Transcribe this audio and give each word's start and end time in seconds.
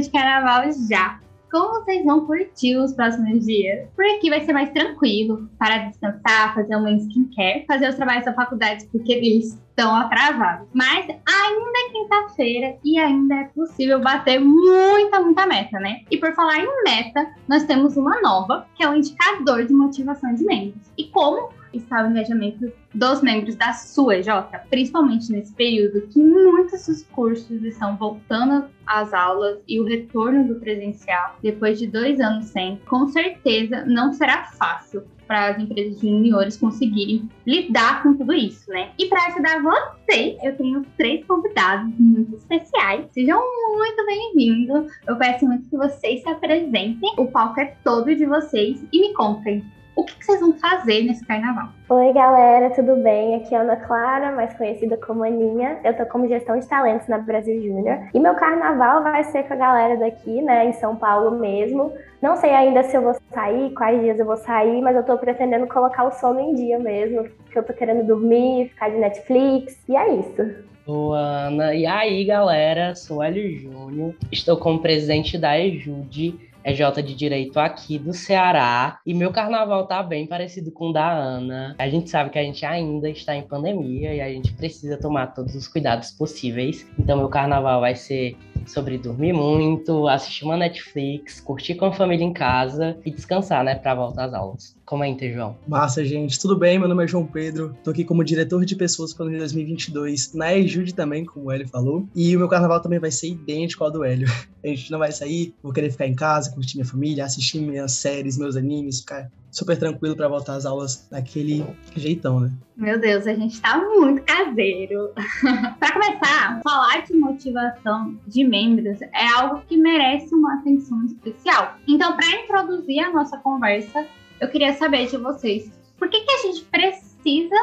de 0.00 0.10
carnaval 0.10 0.64
já. 0.88 1.20
Como 1.50 1.80
vocês 1.80 2.04
vão 2.04 2.26
curtir 2.26 2.76
os 2.76 2.92
próximos 2.92 3.46
dias? 3.46 3.88
Por 3.96 4.04
aqui 4.04 4.28
vai 4.28 4.44
ser 4.44 4.52
mais 4.52 4.70
tranquilo 4.70 5.48
para 5.58 5.78
descansar, 5.78 6.54
fazer 6.54 6.76
uma 6.76 6.92
skincare, 6.92 7.64
fazer 7.66 7.88
os 7.88 7.94
trabalhos 7.94 8.26
da 8.26 8.34
faculdade, 8.34 8.86
porque 8.92 9.12
eles 9.12 9.58
estão 9.70 9.96
atrasados. 9.96 10.68
Mas 10.74 11.06
ainda 11.08 11.78
é 11.78 11.92
quinta-feira 11.92 12.76
e 12.84 12.98
ainda 12.98 13.34
é 13.34 13.44
possível 13.44 13.98
bater 13.98 14.38
muita, 14.38 15.20
muita 15.20 15.46
meta, 15.46 15.80
né? 15.80 16.02
E 16.10 16.18
por 16.18 16.34
falar 16.34 16.58
em 16.58 16.84
meta, 16.84 17.26
nós 17.48 17.64
temos 17.64 17.96
uma 17.96 18.20
nova, 18.20 18.66
que 18.74 18.84
é 18.84 18.90
o 18.90 18.94
indicador 18.94 19.64
de 19.64 19.72
motivação 19.72 20.34
de 20.34 20.44
membros. 20.44 20.82
E 20.98 21.04
como 21.04 21.48
está 21.72 22.04
o 22.04 22.10
engajamento 22.10 22.72
dos 22.94 23.22
membros 23.22 23.54
da 23.56 23.72
sua 23.72 24.16
EJ, 24.16 24.28
principalmente 24.70 25.30
nesse 25.30 25.52
período 25.54 26.06
que 26.08 26.18
muitos 26.18 26.86
dos 26.86 27.02
cursos 27.04 27.62
estão 27.62 27.96
voltando 27.96 28.66
às 28.86 29.12
aulas 29.12 29.58
e 29.68 29.80
o 29.80 29.84
retorno 29.84 30.46
do 30.46 30.60
presencial, 30.60 31.36
depois 31.42 31.78
de 31.78 31.86
dois 31.86 32.20
anos 32.20 32.46
sem, 32.46 32.76
com 32.86 33.08
certeza 33.08 33.84
não 33.84 34.12
será 34.12 34.44
fácil 34.44 35.04
para 35.28 35.50
as 35.50 35.58
empresas 35.58 36.00
juniores 36.00 36.56
conseguirem 36.56 37.28
lidar 37.46 38.02
com 38.02 38.14
tudo 38.14 38.32
isso, 38.32 38.68
né? 38.70 38.90
E 38.98 39.06
para 39.06 39.26
ajudar 39.26 39.62
vocês, 39.62 40.38
eu 40.42 40.56
tenho 40.56 40.82
três 40.96 41.24
convidados 41.26 41.92
muito 41.98 42.34
especiais. 42.34 43.04
Sejam 43.12 43.38
muito 43.76 44.06
bem-vindos. 44.06 44.90
Eu 45.06 45.16
peço 45.16 45.44
muito 45.44 45.68
que 45.68 45.76
vocês 45.76 46.22
se 46.22 46.28
apresentem. 46.28 47.12
O 47.18 47.26
palco 47.26 47.60
é 47.60 47.76
todo 47.84 48.16
de 48.16 48.24
vocês 48.24 48.82
e 48.90 49.00
me 49.00 49.12
contem 49.12 49.62
o 49.98 50.04
que, 50.04 50.14
que, 50.16 50.24
vocês 50.24 50.38
vão 50.38 50.52
fazer 50.52 51.02
nesse 51.02 51.26
carnaval? 51.26 51.70
Oi, 51.88 52.12
galera, 52.12 52.70
tudo 52.70 52.94
bem? 53.02 53.34
Aqui 53.34 53.52
é 53.52 53.58
a 53.58 53.62
Ana 53.62 53.74
Clara, 53.74 54.30
mais 54.30 54.54
conhecida 54.54 54.96
como 54.96 55.24
Aninha. 55.24 55.80
Eu 55.82 55.92
tô 55.96 56.06
como 56.06 56.28
gestão 56.28 56.56
de 56.56 56.68
talentos 56.68 57.08
na 57.08 57.18
Brasil 57.18 57.60
Júnior. 57.60 57.98
E 58.14 58.20
meu 58.20 58.36
carnaval 58.36 59.02
vai 59.02 59.24
ser 59.24 59.42
com 59.42 59.54
a 59.54 59.56
galera 59.56 59.96
daqui, 59.96 60.40
né, 60.40 60.68
em 60.68 60.72
São 60.74 60.94
Paulo 60.94 61.36
mesmo. 61.40 61.92
Não 62.22 62.36
sei 62.36 62.50
ainda 62.50 62.84
se 62.84 62.96
eu 62.96 63.02
vou 63.02 63.16
sair, 63.34 63.74
quais 63.74 64.00
dias 64.00 64.20
eu 64.20 64.24
vou 64.24 64.36
sair, 64.36 64.80
mas 64.80 64.94
eu 64.94 65.02
tô 65.02 65.18
pretendendo 65.18 65.66
colocar 65.66 66.04
o 66.04 66.12
sono 66.12 66.38
em 66.38 66.54
dia 66.54 66.78
mesmo. 66.78 67.24
Porque 67.24 67.58
eu 67.58 67.64
tô 67.64 67.72
querendo 67.72 68.06
dormir, 68.06 68.68
ficar 68.68 68.90
de 68.90 68.98
Netflix. 68.98 69.82
E 69.88 69.96
é 69.96 70.14
isso. 70.14 70.68
Boa, 70.86 71.18
Ana. 71.18 71.74
E 71.74 71.84
aí, 71.84 72.24
galera, 72.24 72.94
sou 72.94 73.20
Hélio 73.20 73.58
Júnior. 73.58 74.14
Estou 74.30 74.56
como 74.56 74.80
presidente 74.80 75.36
da 75.36 75.58
EJUDE 75.58 76.47
EJ 76.68 77.02
de 77.02 77.14
Direito 77.14 77.58
aqui 77.58 77.98
do 77.98 78.12
Ceará. 78.12 78.98
E 79.06 79.14
meu 79.14 79.30
carnaval 79.30 79.86
tá 79.86 80.02
bem 80.02 80.26
parecido 80.26 80.70
com 80.70 80.90
o 80.90 80.92
da 80.92 81.10
Ana. 81.10 81.74
A 81.78 81.88
gente 81.88 82.10
sabe 82.10 82.30
que 82.30 82.38
a 82.38 82.42
gente 82.42 82.64
ainda 82.66 83.08
está 83.08 83.34
em 83.34 83.42
pandemia 83.42 84.14
e 84.14 84.20
a 84.20 84.28
gente 84.28 84.52
precisa 84.52 84.98
tomar 84.98 85.28
todos 85.28 85.54
os 85.54 85.66
cuidados 85.66 86.10
possíveis. 86.10 86.86
Então, 86.98 87.16
meu 87.16 87.28
carnaval 87.28 87.80
vai 87.80 87.94
ser 87.94 88.36
sobre 88.66 88.98
dormir 88.98 89.32
muito, 89.32 90.08
assistir 90.08 90.44
uma 90.44 90.56
Netflix, 90.56 91.40
curtir 91.40 91.74
com 91.74 91.86
a 91.86 91.92
família 91.92 92.24
em 92.24 92.32
casa 92.32 92.96
e 93.04 93.10
descansar, 93.10 93.64
né, 93.64 93.74
para 93.74 93.94
voltar 93.94 94.24
às 94.24 94.34
aulas. 94.34 94.76
Comenta, 94.84 95.30
João. 95.30 95.54
Massa, 95.66 96.02
gente. 96.02 96.40
Tudo 96.40 96.56
bem? 96.56 96.78
Meu 96.78 96.88
nome 96.88 97.04
é 97.04 97.06
João 97.06 97.26
Pedro. 97.26 97.76
Tô 97.84 97.90
aqui 97.90 98.04
como 98.04 98.24
diretor 98.24 98.64
de 98.64 98.74
pessoas 98.74 99.12
para 99.12 99.26
o 99.26 99.28
ano 99.28 99.36
2022 99.36 100.32
na 100.32 100.54
EJUD 100.54 100.94
também, 100.94 101.26
como 101.26 101.46
o 101.46 101.52
Hélio 101.52 101.68
falou. 101.68 102.08
E 102.16 102.34
o 102.34 102.38
meu 102.38 102.48
carnaval 102.48 102.80
também 102.80 102.98
vai 102.98 103.10
ser 103.10 103.28
idêntico 103.28 103.84
ao 103.84 103.90
do 103.90 104.02
Hélio. 104.02 104.26
A 104.64 104.66
gente 104.68 104.90
não 104.90 104.98
vai 104.98 105.12
sair, 105.12 105.54
vou 105.62 105.72
querer 105.72 105.90
ficar 105.90 106.06
em 106.06 106.14
casa, 106.14 106.50
curtir 106.50 106.76
minha 106.76 106.86
família, 106.86 107.24
assistir 107.24 107.60
minhas 107.60 107.92
séries, 107.92 108.38
meus 108.38 108.56
animes, 108.56 109.00
ficar 109.00 109.30
super 109.50 109.78
tranquilo 109.78 110.16
para 110.16 110.28
voltar 110.28 110.54
às 110.54 110.66
aulas 110.66 111.08
daquele 111.10 111.64
jeitão, 111.96 112.40
né? 112.40 112.52
Meu 112.76 112.98
Deus, 113.00 113.26
a 113.26 113.34
gente 113.34 113.60
tá 113.60 113.78
muito 113.78 114.22
caseiro. 114.22 115.10
para 115.78 115.92
começar, 115.92 116.60
falar 116.62 117.04
de 117.04 117.14
motivação 117.14 118.16
de 118.26 118.44
membros 118.44 119.00
é 119.02 119.26
algo 119.36 119.62
que 119.66 119.76
merece 119.76 120.34
uma 120.34 120.54
atenção 120.54 121.04
especial. 121.04 121.74
Então, 121.86 122.16
para 122.16 122.30
introduzir 122.42 123.00
a 123.00 123.12
nossa 123.12 123.36
conversa, 123.38 124.06
eu 124.40 124.48
queria 124.48 124.72
saber 124.74 125.08
de 125.08 125.16
vocês, 125.16 125.70
por 125.98 126.08
que, 126.08 126.20
que 126.20 126.30
a 126.30 126.42
gente 126.42 126.64
precisa 126.64 127.56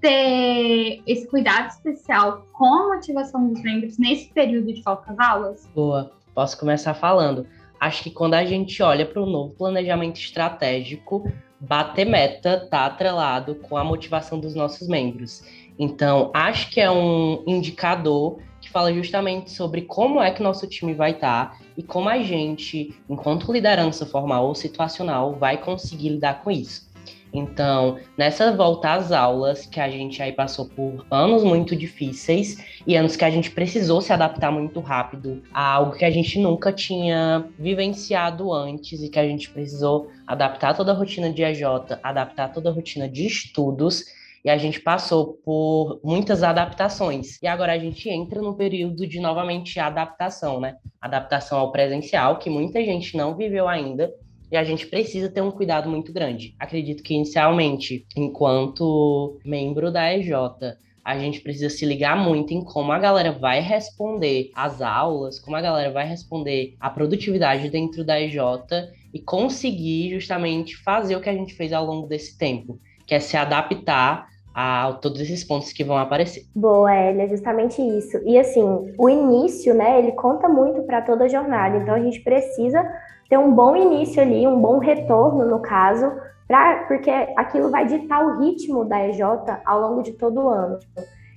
ter 0.00 1.02
esse 1.06 1.26
cuidado 1.28 1.68
especial 1.68 2.46
com 2.52 2.66
a 2.66 2.94
motivação 2.94 3.48
dos 3.48 3.62
membros 3.62 3.98
nesse 3.98 4.28
período 4.32 4.72
de 4.72 4.82
falta 4.82 5.12
às 5.12 5.18
aulas? 5.18 5.68
Boa, 5.74 6.12
posso 6.34 6.58
começar 6.58 6.94
falando 6.94 7.46
acho 7.80 8.02
que 8.02 8.10
quando 8.10 8.34
a 8.34 8.44
gente 8.44 8.82
olha 8.82 9.06
para 9.06 9.22
o 9.22 9.26
novo 9.26 9.54
planejamento 9.54 10.18
estratégico, 10.18 11.30
bater 11.60 12.06
meta 12.06 12.62
está 12.64 12.86
atrelado 12.86 13.54
com 13.56 13.76
a 13.76 13.84
motivação 13.84 14.38
dos 14.38 14.54
nossos 14.54 14.88
membros. 14.88 15.42
Então, 15.78 16.30
acho 16.34 16.70
que 16.70 16.80
é 16.80 16.90
um 16.90 17.42
indicador 17.46 18.38
que 18.60 18.70
fala 18.70 18.92
justamente 18.92 19.50
sobre 19.50 19.82
como 19.82 20.20
é 20.20 20.30
que 20.30 20.42
nosso 20.42 20.66
time 20.66 20.94
vai 20.94 21.12
estar 21.12 21.50
tá 21.50 21.58
e 21.76 21.82
como 21.82 22.08
a 22.08 22.18
gente, 22.22 22.94
enquanto 23.08 23.52
liderança 23.52 24.06
formal 24.06 24.46
ou 24.46 24.54
situacional, 24.54 25.34
vai 25.34 25.58
conseguir 25.58 26.10
lidar 26.10 26.42
com 26.42 26.50
isso. 26.50 26.86
Então, 27.36 27.98
nessa 28.16 28.50
volta 28.56 28.94
às 28.94 29.12
aulas, 29.12 29.66
que 29.66 29.78
a 29.78 29.90
gente 29.90 30.22
aí 30.22 30.32
passou 30.32 30.64
por 30.64 31.04
anos 31.10 31.44
muito 31.44 31.76
difíceis 31.76 32.56
e 32.86 32.96
anos 32.96 33.14
que 33.14 33.24
a 33.24 33.30
gente 33.30 33.50
precisou 33.50 34.00
se 34.00 34.10
adaptar 34.10 34.50
muito 34.50 34.80
rápido 34.80 35.42
a 35.52 35.74
algo 35.74 35.92
que 35.92 36.04
a 36.04 36.10
gente 36.10 36.38
nunca 36.38 36.72
tinha 36.72 37.46
vivenciado 37.58 38.52
antes 38.54 39.02
e 39.02 39.10
que 39.10 39.18
a 39.18 39.28
gente 39.28 39.50
precisou 39.50 40.10
adaptar 40.26 40.74
toda 40.74 40.92
a 40.92 40.94
rotina 40.94 41.30
de 41.30 41.44
AJ, 41.44 41.62
adaptar 42.02 42.52
toda 42.52 42.70
a 42.70 42.72
rotina 42.72 43.06
de 43.06 43.26
estudos 43.26 44.04
e 44.42 44.48
a 44.48 44.56
gente 44.56 44.80
passou 44.80 45.34
por 45.44 46.00
muitas 46.02 46.42
adaptações. 46.42 47.42
E 47.42 47.46
agora 47.46 47.72
a 47.72 47.78
gente 47.78 48.08
entra 48.08 48.40
no 48.40 48.54
período 48.54 49.06
de 49.06 49.20
novamente 49.20 49.78
adaptação, 49.80 50.60
né? 50.60 50.76
Adaptação 51.00 51.58
ao 51.58 51.72
presencial, 51.72 52.38
que 52.38 52.48
muita 52.48 52.82
gente 52.84 53.16
não 53.16 53.36
viveu 53.36 53.68
ainda, 53.68 54.14
e 54.50 54.56
a 54.56 54.64
gente 54.64 54.86
precisa 54.86 55.28
ter 55.28 55.40
um 55.40 55.50
cuidado 55.50 55.88
muito 55.88 56.12
grande. 56.12 56.54
Acredito 56.58 57.02
que 57.02 57.14
inicialmente, 57.14 58.06
enquanto 58.16 59.38
membro 59.44 59.90
da 59.90 60.14
EJ, 60.14 60.30
a 61.04 61.18
gente 61.18 61.40
precisa 61.40 61.70
se 61.70 61.86
ligar 61.86 62.16
muito 62.16 62.52
em 62.52 62.64
como 62.64 62.90
a 62.90 62.98
galera 62.98 63.30
vai 63.30 63.60
responder 63.60 64.50
às 64.54 64.82
aulas, 64.82 65.38
como 65.38 65.56
a 65.56 65.60
galera 65.60 65.92
vai 65.92 66.06
responder 66.06 66.74
à 66.80 66.90
produtividade 66.90 67.70
dentro 67.70 68.04
da 68.04 68.20
EJ 68.20 68.38
e 69.14 69.20
conseguir 69.20 70.10
justamente 70.10 70.76
fazer 70.76 71.14
o 71.14 71.20
que 71.20 71.28
a 71.28 71.34
gente 71.34 71.54
fez 71.54 71.72
ao 71.72 71.86
longo 71.86 72.08
desse 72.08 72.36
tempo, 72.36 72.80
que 73.06 73.14
é 73.14 73.20
se 73.20 73.36
adaptar 73.36 74.26
a 74.58 74.90
todos 75.02 75.20
esses 75.20 75.44
pontos 75.44 75.70
que 75.70 75.84
vão 75.84 75.98
aparecer. 75.98 76.44
Boa, 76.54 76.90
Elia, 76.90 77.28
justamente 77.28 77.82
isso. 77.82 78.16
E 78.24 78.38
assim, 78.38 78.64
o 78.98 79.10
início, 79.10 79.74
né, 79.74 79.98
ele 79.98 80.12
conta 80.12 80.48
muito 80.48 80.82
para 80.84 81.02
toda 81.02 81.24
a 81.24 81.28
jornada. 81.28 81.76
Então 81.76 81.94
a 81.94 82.00
gente 82.00 82.20
precisa 82.20 82.82
ter 83.28 83.38
um 83.38 83.52
bom 83.52 83.76
início 83.76 84.22
ali, 84.22 84.46
um 84.46 84.58
bom 84.58 84.78
retorno, 84.78 85.44
no 85.44 85.60
caso, 85.60 86.10
pra, 86.48 86.86
porque 86.88 87.10
aquilo 87.36 87.70
vai 87.70 87.84
ditar 87.84 88.24
o 88.24 88.40
ritmo 88.40 88.86
da 88.86 89.06
EJ 89.06 89.20
ao 89.66 89.78
longo 89.78 90.02
de 90.02 90.12
todo 90.12 90.40
o 90.40 90.48
ano. 90.48 90.78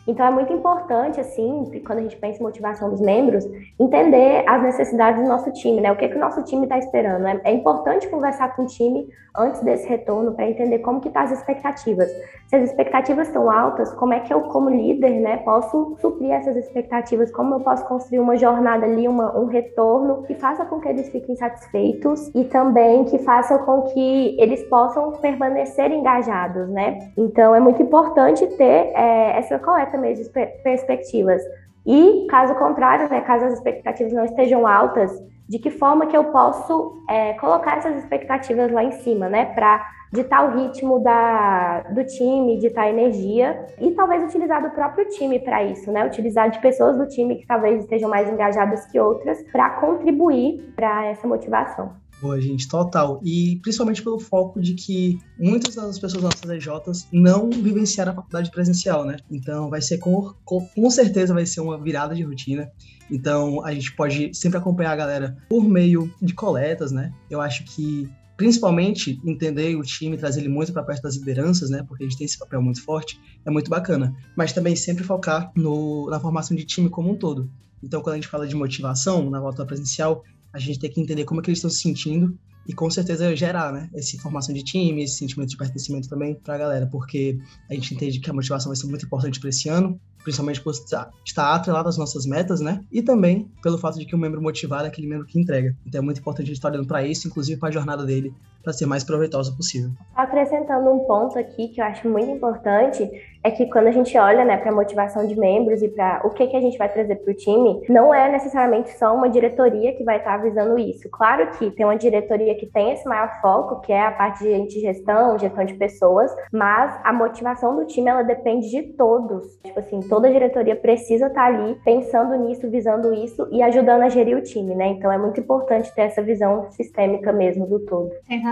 Então 0.08 0.26
é 0.26 0.32
muito 0.32 0.52
importante, 0.52 1.20
assim, 1.20 1.70
quando 1.86 2.00
a 2.00 2.02
gente 2.02 2.18
pensa 2.18 2.40
em 2.40 2.44
motivação 2.44 2.90
dos 2.90 3.00
membros, 3.00 3.46
entender 3.80 4.44
as 4.48 4.64
necessidades 4.64 5.22
do 5.22 5.28
nosso 5.28 5.52
time, 5.54 5.82
né? 5.82 5.92
O 5.92 5.96
que, 5.96 6.08
que 6.08 6.16
o 6.16 6.20
nosso 6.20 6.44
time 6.44 6.64
está 6.64 6.78
esperando. 6.78 7.28
É, 7.28 7.42
é, 7.44 7.54
importante 7.54 8.08
conversar 8.08 8.56
com 8.56 8.64
o 8.64 8.66
time 8.66 9.08
antes 9.38 9.62
desse 9.62 9.88
retorno 9.88 10.34
para 10.34 10.50
entender 10.50 10.80
como 10.80 11.00
que 11.00 11.10
tá 11.10 11.22
as 11.22 11.32
expectativas. 11.32 12.10
Se 12.48 12.56
as 12.56 12.64
expectativas 12.64 13.28
estão 13.28 13.50
altas, 13.50 13.94
como 13.94 14.14
é 14.14 14.20
que 14.20 14.34
eu, 14.34 14.42
como 14.42 14.70
líder, 14.70 15.20
né, 15.20 15.38
posso 15.38 15.96
suprir 16.02 16.32
essas 16.32 16.56
expectativas? 16.56 17.32
Como 17.32 17.56
eu 17.56 17.60
posso 17.60 17.86
construir 17.86 18.20
uma 18.20 18.36
jornada 18.36 18.86
ali, 18.86 19.08
uma, 19.08 19.38
um 19.38 19.46
retorno 19.46 20.24
que 20.24 20.34
faça 20.34 20.66
com 20.66 20.80
que 20.80 20.88
eles 20.88 21.10
fiquem 21.10 21.36
satisfeitos 21.36 22.32
e 22.34 22.44
também 22.46 23.06
que 23.06 23.20
faça 23.20 23.60
com 23.60 23.84
que 23.84 24.36
eles 24.40 24.64
possam 24.64 25.12
permanecer 25.14 25.92
engajados, 25.92 26.68
né? 26.70 27.12
Então 27.16 27.54
é 27.54 27.60
muito 27.60 27.82
importante 27.82 28.48
ter 28.58 28.92
é, 28.96 29.38
essa 29.38 29.60
coleta 29.60 29.99
mesmo 30.00 30.24
de 30.24 30.30
perspectivas. 30.64 31.42
E, 31.86 32.28
caso 32.30 32.56
contrário, 32.56 33.10
né, 33.10 33.22
caso 33.22 33.46
as 33.46 33.54
expectativas 33.54 34.14
não 34.14 34.26
estejam 34.26 34.68
altas, 34.68 35.12
de 35.48 35.58
que 35.58 35.72
forma 35.72 36.06
que 36.06 36.16
eu 36.16 36.26
posso 36.26 37.04
é, 37.10 37.34
colocar 37.34 37.78
essas 37.78 37.98
expectativas 37.98 38.72
lá 38.72 38.84
em 38.84 38.92
cima, 38.92 39.28
né, 39.28 39.46
para 39.46 39.84
ditar 40.12 40.46
o 40.46 40.58
ritmo 40.58 41.00
da, 41.00 41.82
do 41.92 42.04
time, 42.04 42.58
ditar 42.58 42.86
a 42.86 42.90
energia 42.90 43.66
e 43.80 43.92
talvez 43.92 44.24
utilizar 44.24 44.62
do 44.62 44.72
próprio 44.72 45.08
time 45.10 45.40
para 45.40 45.64
isso, 45.64 45.92
né, 45.92 46.06
utilizar 46.06 46.50
de 46.50 46.60
pessoas 46.60 46.98
do 46.98 47.08
time 47.08 47.36
que 47.36 47.48
talvez 47.48 47.80
estejam 47.80 48.10
mais 48.10 48.30
engajadas 48.30 48.86
que 48.88 49.00
outras 49.00 49.42
para 49.52 49.70
contribuir 49.72 50.72
para 50.76 51.06
essa 51.06 51.28
motivação. 51.28 51.94
Boa, 52.22 52.40
gente, 52.40 52.68
total. 52.68 53.22
E 53.24 53.58
principalmente 53.62 54.02
pelo 54.04 54.20
foco 54.20 54.62
de 54.62 54.74
que 54.74 55.20
muitas 55.38 55.76
das 55.76 55.98
pessoas 55.98 56.24
nossas 56.24 56.42
DJs 56.42 57.08
não 57.14 57.50
vivenciaram 57.50 58.12
a 58.12 58.16
faculdade 58.16 58.52
presencial, 58.52 59.06
né? 59.06 59.18
Então 59.32 59.70
vai 59.70 59.82
ser 59.82 60.00
com, 60.00 60.34
com, 60.44 60.66
com 60.68 60.90
certeza 60.90 61.34
vai 61.34 61.46
ser 61.46 61.62
uma 61.62 61.82
virada 61.82 62.14
de 62.14 62.24
rotina. 62.24 62.70
Então 63.10 63.64
a 63.66 63.74
gente 63.74 63.96
pode 63.96 64.34
sempre 64.34 64.58
acompanhar 64.58 64.92
a 64.92 64.98
galera 64.98 65.38
por 65.50 65.64
meio 65.64 66.14
de 66.22 66.34
coletas, 66.34 66.92
né? 66.92 67.14
Eu 67.30 67.40
acho 67.40 67.64
que 67.64 68.10
principalmente 68.36 69.20
entender 69.26 69.76
o 69.76 69.82
time, 69.82 70.18
trazer 70.18 70.42
ele 70.42 70.50
muito 70.50 70.72
para 70.72 70.84
perto 70.84 71.04
das 71.04 71.16
lideranças, 71.16 71.70
né? 71.70 71.84
Porque 71.88 72.04
a 72.04 72.08
gente 72.08 72.18
tem 72.18 72.26
esse 72.26 72.38
papel 72.38 72.62
muito 72.62 72.84
forte, 72.84 73.20
é 73.46 73.52
muito 73.52 73.70
bacana. 73.70 74.16
Mas 74.36 74.54
também 74.54 74.76
sempre 74.76 75.04
focar 75.04 75.52
no, 75.56 76.10
na 76.10 76.20
formação 76.20 76.56
de 76.56 76.66
time 76.66 76.90
como 76.90 77.12
um 77.12 77.16
todo. 77.16 77.50
Então, 77.84 78.02
quando 78.02 78.14
a 78.14 78.16
gente 78.16 78.28
fala 78.28 78.48
de 78.48 78.56
motivação 78.56 79.30
na 79.30 79.40
volta 79.40 79.66
presencial, 79.66 80.24
a 80.54 80.60
gente 80.60 80.80
tem 80.80 80.90
que 80.90 81.00
entender 81.00 81.26
como 81.26 81.40
é 81.40 81.44
que 81.44 81.50
eles 81.50 81.60
estão 81.60 81.70
se 81.70 81.82
sentindo 81.82 82.38
e 82.68 82.74
com 82.74 82.90
certeza 82.90 83.36
gerar, 83.36 83.74
né, 83.74 83.90
essa 83.96 84.16
formação 84.20 84.54
de 84.54 84.64
time, 84.64 85.04
esse 85.04 85.16
sentimento 85.16 85.50
de 85.50 85.58
pertencimento 85.58 86.08
também 86.08 86.36
para 86.36 86.54
a 86.54 86.58
galera, 86.58 86.88
porque 86.88 87.40
a 87.68 87.74
gente 87.74 87.96
entende 87.96 88.20
que 88.20 88.30
a 88.30 88.34
motivação 88.34 88.70
vai 88.70 88.76
ser 88.76 88.86
muito 88.86 89.06
importante 89.06 89.40
para 89.40 89.50
esse 89.50 89.68
ano, 89.70 90.00
principalmente 90.24 90.62
por 90.62 90.72
estar, 90.72 91.12
atrelado 91.38 91.90
às 91.90 91.98
nossas 91.98 92.28
metas, 92.28 92.60
né, 92.60 92.84
e 92.92 93.02
também 93.02 93.50
pelo 93.64 93.78
fato 93.78 93.98
de 93.98 94.06
que 94.06 94.14
o 94.14 94.20
membro 94.20 94.40
motivado 94.40 94.86
é 94.86 94.88
aquele 94.88 95.08
membro 95.08 95.26
que 95.26 95.40
entrega. 95.40 95.76
Então 95.84 96.00
é 96.00 96.04
muito 96.04 96.20
importante 96.20 96.46
a 96.46 96.48
gente 96.48 96.58
estar 96.58 96.70
olhando 96.70 96.88
para 96.88 97.04
isso, 97.08 97.28
inclusive 97.28 97.60
para 97.60 97.70
a 97.70 97.72
jornada 97.72 98.06
dele, 98.06 98.32
para 98.64 98.74
ser 98.74 98.86
mais 98.86 99.04
proveitosa 99.04 99.56
possível. 99.56 99.92
Acrescentando 100.16 100.90
um 100.90 101.00
ponto 101.00 101.38
aqui 101.38 101.70
que 101.70 101.82
eu 101.82 101.86
acho 101.86 102.08
muito 102.10 102.30
importante, 102.30 103.10
é 103.44 103.52
que 103.52 103.68
quando 103.68 103.88
a 103.88 103.92
gente 103.92 104.18
olha 104.18 104.44
né, 104.44 104.58
para 104.58 104.72
a 104.72 104.76
motivação 104.76 105.26
de 105.26 105.38
membros 105.38 105.82
e 105.82 105.88
para 105.88 106.22
o 106.26 106.30
que, 106.30 106.48
que 106.48 106.58
a 106.58 106.62
gente 106.62 106.78
vai 106.78 106.92
trazer 106.92 107.16
para 107.16 107.32
o 107.32 107.36
time, 107.36 107.82
não 107.88 108.14
é 108.14 108.30
necessariamente 108.30 108.98
só 108.98 109.16
uma 109.16 109.30
diretoria 109.30 109.94
que 109.96 110.04
vai 110.04 110.18
estar 110.18 110.32
tá 110.32 110.36
avisando 110.36 110.78
isso. 110.78 111.10
Claro 111.10 111.50
que 111.52 111.72
tem 111.72 111.86
uma 111.86 111.96
diretoria 111.96 112.56
que 112.56 112.66
tem 112.66 112.92
esse 112.92 113.08
maior 113.08 113.40
foco, 113.42 113.82
que 113.82 113.94
é 113.94 114.06
a 114.06 114.12
parte 114.12 114.44
de 114.44 114.82
gestão, 114.82 115.40
gestão 115.40 115.64
de 115.64 115.74
pessoas, 115.76 116.32
mas 116.52 117.00
a 117.04 117.14
motivação 117.14 117.76
do 117.76 117.86
time 117.86 118.10
ela 118.10 118.24
depende 118.24 118.70
de 118.70 118.84
todos. 118.94 119.58
Tipo 119.64 119.80
assim, 119.80 120.02
toda 120.02 120.28
a 120.28 120.32
diretoria 120.32 120.76
precisa 120.76 121.28
estar 121.28 121.42
tá 121.42 121.48
ali 121.48 121.76
pensando 121.86 122.36
nisso, 122.36 122.70
visando 122.70 123.14
isso 123.14 123.48
e 123.52 123.62
ajudando 123.62 124.04
a 124.04 124.10
gerir 124.10 124.38
o 124.38 124.44
time, 124.44 124.76
né? 124.76 124.88
Então 124.88 125.12
é 125.12 125.18
muito 125.18 125.40
importante 125.40 125.94
ter 125.96 126.02
essa 126.02 126.22
visão 126.22 126.70
sistêmica 126.72 127.32
mesmo 127.32 127.66
do 127.66 127.80
todo. 127.86 128.12
Sensacional. 128.28 128.49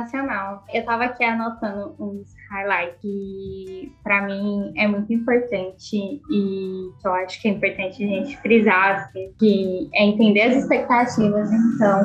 Eu 0.73 0.81
estava 0.81 1.05
aqui 1.05 1.23
anotando 1.23 1.95
uns 1.99 2.33
highlights 2.49 2.97
que 3.01 3.91
para 4.03 4.25
mim 4.25 4.71
é 4.75 4.87
muito 4.87 5.11
importante 5.13 5.95
e 5.95 6.91
que 7.01 7.07
eu 7.07 7.13
acho 7.13 7.41
que 7.41 7.47
é 7.47 7.51
importante 7.51 8.03
a 8.03 8.07
gente 8.07 8.37
frisar, 8.37 8.95
assim, 8.95 9.33
que 9.39 9.89
é 9.93 10.05
entender 10.05 10.41
as 10.41 10.55
expectativas, 10.57 11.49
então, 11.51 12.01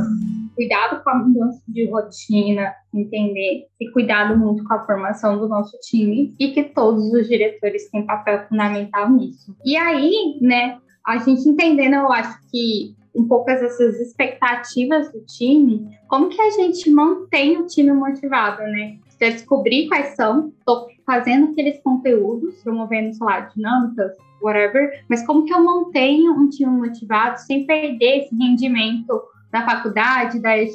cuidado 0.55 1.03
com 1.03 1.11
a 1.11 1.15
mudança 1.15 1.63
de 1.69 1.91
rotina, 1.91 2.73
entender 2.95 3.67
e 3.81 3.91
cuidado 3.91 4.39
muito 4.39 4.65
com 4.65 4.75
a 4.75 4.85
formação 4.87 5.39
do 5.39 5.49
nosso 5.49 5.77
time 5.81 6.35
e 6.39 6.53
que 6.53 6.65
todos 6.65 7.13
os 7.13 7.29
diretores 7.29 7.91
têm 7.91 8.07
papel 8.07 8.47
fundamental 8.49 9.11
nisso. 9.11 9.57
E 9.65 9.77
aí, 9.77 10.39
né, 10.41 10.79
a 11.07 11.19
gente 11.19 11.49
entendendo, 11.49 11.95
eu 11.95 12.13
acho 12.13 12.39
que 12.51 12.95
um 13.15 13.27
pouco 13.27 13.51
essas 13.51 14.01
expectativas 14.01 15.13
do 15.13 15.21
time, 15.27 15.99
como 16.09 16.29
que 16.29 16.41
a 16.41 16.51
gente 16.51 16.91
mantém 16.91 17.59
o 17.59 17.67
time 17.67 17.93
motivado, 17.93 18.63
né? 18.63 18.99
descobrir 19.31 19.89
quais 19.89 20.17
são, 20.17 20.53
estou 20.59 20.89
fazendo 21.07 21.53
aqueles 21.53 21.81
conteúdos, 21.83 22.61
promovendo, 22.63 23.15
sei 23.15 23.27
lá, 23.27 23.41
dinâmicas, 23.41 24.13
whatever, 24.41 25.05
mas 25.09 25.25
como 25.25 25.45
que 25.45 25.55
eu 25.55 25.63
mantenho 25.63 26.33
um 26.33 26.49
time 26.49 26.71
motivado 26.71 27.39
sem 27.39 27.65
perder 27.65 28.25
esse 28.25 28.35
rendimento 28.35 29.23
da 29.53 29.65
faculdade, 29.67 30.41
da 30.41 30.57
EJ, 30.57 30.75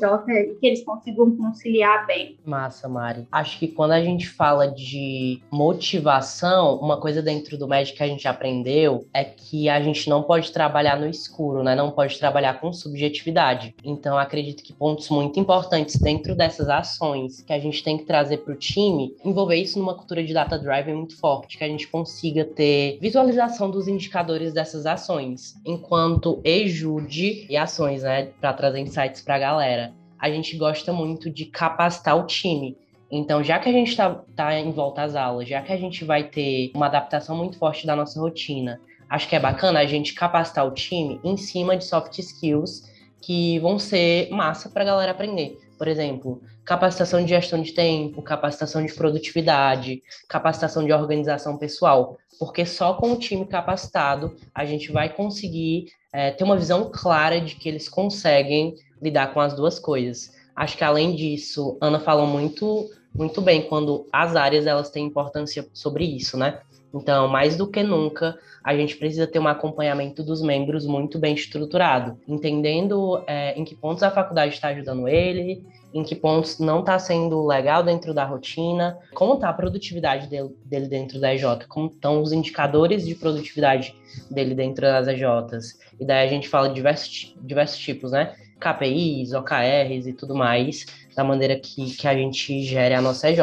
que 0.59 0.68
eles 0.68 0.83
consigam 0.83 1.35
conciliar 1.35 2.06
bem. 2.06 2.38
Massa, 2.45 2.88
Mari. 2.88 3.27
Acho 3.31 3.57
que 3.57 3.68
quando 3.68 3.91
a 3.91 4.01
gente 4.01 4.29
fala 4.29 4.68
de 4.68 5.41
motivação, 5.51 6.77
uma 6.77 6.97
coisa 6.97 7.21
dentro 7.21 7.57
do 7.57 7.68
médico 7.68 7.97
que 7.97 8.03
a 8.03 8.07
gente 8.07 8.27
aprendeu 8.27 9.07
é 9.12 9.24
que 9.24 9.68
a 9.68 9.81
gente 9.81 10.07
não 10.07 10.21
pode 10.21 10.51
trabalhar 10.51 11.00
no 11.00 11.09
escuro, 11.09 11.63
né? 11.63 11.75
Não 11.75 11.89
pode 11.89 12.19
trabalhar 12.19 12.59
com 12.59 12.71
subjetividade. 12.71 13.74
Então, 13.83 14.15
acredito 14.15 14.62
que 14.62 14.74
pontos 14.74 15.09
muito 15.09 15.39
importantes 15.39 15.95
dentro 15.95 16.35
dessas 16.35 16.69
ações 16.69 17.41
que 17.41 17.53
a 17.53 17.59
gente 17.59 17.83
tem 17.83 17.97
que 17.97 18.06
trazer 18.06 18.38
para 18.38 18.53
o 18.53 18.57
time, 18.57 19.15
envolver 19.25 19.56
isso 19.56 19.79
numa 19.79 19.95
cultura 19.95 20.24
de 20.24 20.33
data 20.33 20.59
drive 20.59 20.94
muito 20.94 21.18
forte, 21.18 21.57
que 21.57 21.63
a 21.63 21.68
gente 21.68 21.88
consiga 21.88 22.45
ter 22.45 23.00
visualização 23.01 23.71
dos 23.71 23.88
indicadores 23.88 24.53
dessas 24.53 24.85
ações, 24.85 25.56
enquanto 25.65 26.39
ejude 26.44 27.47
e 27.50 27.57
ações, 27.57 28.03
né, 28.03 28.29
para 28.39 28.66
insights 28.75 29.21
para 29.21 29.35
a 29.35 29.39
galera. 29.39 29.93
A 30.19 30.29
gente 30.29 30.57
gosta 30.57 30.91
muito 30.91 31.29
de 31.29 31.45
capacitar 31.45 32.17
o 32.17 32.25
time. 32.25 32.75
Então, 33.09 33.43
já 33.43 33.59
que 33.59 33.69
a 33.69 33.71
gente 33.71 33.89
está 33.89 34.09
tá 34.35 34.59
em 34.59 34.71
volta 34.71 35.03
às 35.03 35.15
aulas, 35.15 35.47
já 35.47 35.61
que 35.61 35.71
a 35.71 35.77
gente 35.77 36.03
vai 36.03 36.23
ter 36.23 36.71
uma 36.75 36.87
adaptação 36.87 37.37
muito 37.37 37.57
forte 37.57 37.85
da 37.85 37.95
nossa 37.95 38.19
rotina, 38.19 38.81
acho 39.09 39.29
que 39.29 39.35
é 39.35 39.39
bacana 39.39 39.79
a 39.79 39.85
gente 39.85 40.13
capacitar 40.13 40.67
o 40.67 40.71
time 40.71 41.19
em 41.23 41.37
cima 41.37 41.77
de 41.77 41.85
soft 41.85 42.17
skills 42.17 42.91
que 43.21 43.59
vão 43.59 43.79
ser 43.79 44.29
massa 44.29 44.69
para 44.69 44.83
a 44.83 44.85
galera 44.85 45.11
aprender. 45.11 45.57
Por 45.77 45.88
exemplo, 45.88 46.41
capacitação 46.65 47.21
de 47.24 47.29
gestão 47.29 47.62
de 47.62 47.71
tempo, 47.71 48.21
capacitação 48.21 48.85
de 48.85 48.94
produtividade, 48.94 50.01
capacitação 50.27 50.83
de 50.83 50.91
organização 50.91 51.57
pessoal. 51.57 52.18
Porque 52.39 52.65
só 52.65 52.94
com 52.94 53.12
o 53.12 53.19
time 53.19 53.45
capacitado 53.45 54.35
a 54.53 54.65
gente 54.65 54.91
vai 54.91 55.09
conseguir 55.09 55.88
é, 56.12 56.31
ter 56.31 56.44
uma 56.44 56.57
visão 56.57 56.89
clara 56.91 57.39
de 57.39 57.56
que 57.56 57.69
eles 57.69 57.88
conseguem 57.88 58.75
lidar 59.01 59.33
com 59.33 59.39
as 59.39 59.53
duas 59.53 59.77
coisas. 59.77 60.35
Acho 60.56 60.75
que 60.75 60.83
além 60.83 61.15
disso, 61.15 61.77
Ana 61.79 62.00
falou 62.00 62.25
muito 62.25 62.89
muito 63.13 63.41
bem 63.41 63.63
quando 63.63 64.07
as 64.13 64.35
áreas 64.35 64.68
elas 64.68 64.91
têm 64.91 65.06
importância 65.06 65.68
sobre 65.74 66.06
isso, 66.06 66.38
né? 66.38 66.62
Então, 67.01 67.27
mais 67.27 67.55
do 67.55 67.67
que 67.67 67.83
nunca, 67.83 68.38
a 68.63 68.75
gente 68.75 68.97
precisa 68.97 69.25
ter 69.25 69.39
um 69.39 69.47
acompanhamento 69.47 70.23
dos 70.23 70.41
membros 70.41 70.85
muito 70.85 71.17
bem 71.17 71.33
estruturado, 71.33 72.17
entendendo 72.27 73.23
é, 73.27 73.57
em 73.57 73.63
que 73.63 73.75
pontos 73.75 74.03
a 74.03 74.11
faculdade 74.11 74.53
está 74.53 74.69
ajudando 74.69 75.07
ele, 75.07 75.63
em 75.94 76.03
que 76.03 76.15
pontos 76.15 76.59
não 76.59 76.81
está 76.81 76.99
sendo 76.99 77.45
legal 77.45 77.81
dentro 77.81 78.13
da 78.13 78.25
rotina, 78.25 78.97
como 79.13 79.35
está 79.35 79.49
a 79.49 79.53
produtividade 79.53 80.27
dele, 80.27 80.88
dentro 80.88 81.19
da 81.19 81.33
EJ, 81.33 81.65
como 81.67 81.88
estão 81.88 82.21
os 82.21 82.31
indicadores 82.31 83.05
de 83.05 83.15
produtividade 83.15 83.95
dele 84.29 84.53
dentro 84.53 84.81
das 84.81 85.07
EJs. 85.07 85.79
E 86.00 86.05
daí 86.05 86.27
a 86.27 86.29
gente 86.29 86.50
fala 86.50 86.67
de 86.67 86.75
diversos, 86.75 87.35
diversos 87.41 87.79
tipos, 87.79 88.11
né? 88.11 88.35
KPIs, 88.59 89.33
OKRs 89.33 90.07
e 90.07 90.13
tudo 90.13 90.35
mais, 90.35 90.85
da 91.17 91.23
maneira 91.23 91.59
que, 91.59 91.97
que 91.97 92.07
a 92.07 92.13
gente 92.13 92.63
gere 92.63 92.93
a 92.93 93.01
nossa 93.01 93.27
EJ. 93.27 93.41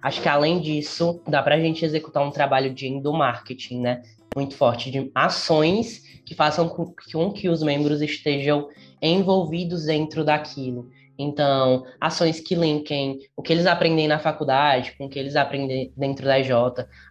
Acho 0.00 0.22
que 0.22 0.28
além 0.30 0.58
disso, 0.58 1.20
dá 1.28 1.42
para 1.42 1.56
a 1.56 1.60
gente 1.60 1.84
executar 1.84 2.26
um 2.26 2.30
trabalho 2.30 2.72
de 2.72 2.88
endomarketing, 2.88 3.80
né? 3.80 4.02
Muito 4.34 4.56
forte, 4.56 4.90
de 4.90 5.10
ações 5.14 6.22
que 6.24 6.34
façam 6.34 6.70
com 6.70 6.86
que, 6.86 7.12
com 7.12 7.30
que 7.30 7.50
os 7.50 7.62
membros 7.62 8.00
estejam 8.00 8.66
envolvidos 9.02 9.84
dentro 9.84 10.24
daquilo. 10.24 10.88
Então, 11.18 11.84
ações 12.00 12.40
que 12.40 12.54
linkem 12.54 13.18
o 13.36 13.42
que 13.42 13.52
eles 13.52 13.66
aprendem 13.66 14.08
na 14.08 14.18
faculdade 14.18 14.94
com 14.96 15.04
o 15.04 15.08
que 15.10 15.18
eles 15.18 15.36
aprendem 15.36 15.92
dentro 15.94 16.24
da 16.24 16.38
IJ, 16.38 16.50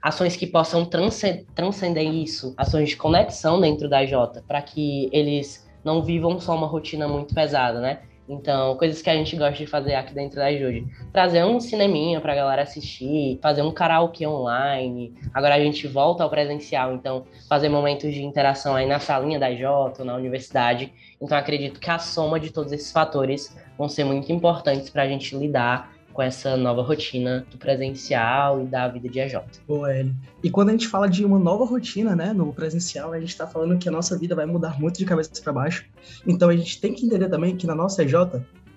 ações 0.02 0.36
que 0.36 0.48
possam 0.48 0.84
transcender 0.84 2.12
isso, 2.12 2.56
ações 2.58 2.90
de 2.90 2.98
conexão 2.98 3.62
dentro 3.62 3.88
da 3.88 4.04
IJ, 4.04 4.16
para 4.48 4.64
que 4.64 5.08
eles 5.14 5.70
não 5.84 6.02
vivam 6.02 6.40
só 6.40 6.56
uma 6.56 6.66
rotina 6.66 7.08
muito 7.08 7.36
pesada, 7.36 7.80
né? 7.80 8.02
Então, 8.32 8.78
coisas 8.78 9.02
que 9.02 9.10
a 9.10 9.14
gente 9.14 9.36
gosta 9.36 9.58
de 9.58 9.68
fazer 9.68 9.94
aqui 9.94 10.14
dentro 10.14 10.38
da 10.38 10.50
Jude. 10.56 10.88
Trazer 11.12 11.44
um 11.44 11.60
cineminha 11.60 12.22
pra 12.22 12.34
galera 12.34 12.62
assistir, 12.62 13.38
fazer 13.42 13.62
um 13.62 13.74
karaokê 13.74 14.26
online. 14.26 15.14
Agora 15.34 15.56
a 15.56 15.60
gente 15.60 15.86
volta 15.86 16.24
ao 16.24 16.30
presencial, 16.30 16.94
então 16.94 17.26
fazer 17.50 17.68
momentos 17.68 18.14
de 18.14 18.24
interação 18.24 18.74
aí 18.74 18.88
na 18.88 19.00
salinha 19.00 19.38
da 19.38 19.54
J, 19.54 20.06
na 20.06 20.16
universidade. 20.16 20.94
Então, 21.22 21.38
acredito 21.38 21.78
que 21.78 21.90
a 21.90 22.00
soma 22.00 22.40
de 22.40 22.52
todos 22.52 22.72
esses 22.72 22.90
fatores 22.90 23.54
vão 23.78 23.90
ser 23.90 24.06
muito 24.06 24.32
importantes 24.32 24.90
para 24.90 25.04
a 25.04 25.08
gente 25.08 25.36
lidar 25.36 25.92
com 26.14 26.22
essa 26.22 26.56
nova 26.58 26.82
rotina 26.82 27.46
do 27.52 27.58
presencial 27.58 28.62
e 28.62 28.66
da 28.66 28.88
vida 28.88 29.10
de 29.10 29.20
AJ. 29.20 29.42
Boa, 29.68 29.96
Eli. 29.96 30.14
E 30.44 30.50
quando 30.50 30.70
a 30.70 30.72
gente 30.72 30.88
fala 30.88 31.08
de 31.08 31.24
uma 31.24 31.40
nova 31.40 31.66
rotina, 31.66 32.16
né, 32.16 32.34
no 32.34 32.52
presencial, 32.54 33.14
a 33.14 33.20
gente 33.20 33.30
está 33.30 33.48
falando 33.48 33.78
que 33.78 33.88
a 33.88 33.92
nossa 33.92 34.18
vida 34.18 34.36
vai 34.36 34.46
mudar 34.46 34.80
muito 34.80 34.98
de 34.98 35.06
cabeça 35.06 35.32
para 35.42 35.54
baixo. 35.54 35.86
Então 36.26 36.50
a 36.50 36.56
gente 36.56 36.80
tem 36.80 36.94
que 36.94 37.06
entender 37.06 37.30
também 37.30 37.56
que 37.56 37.68
na 37.68 37.76
nossa 37.76 38.04
EJ 38.04 38.14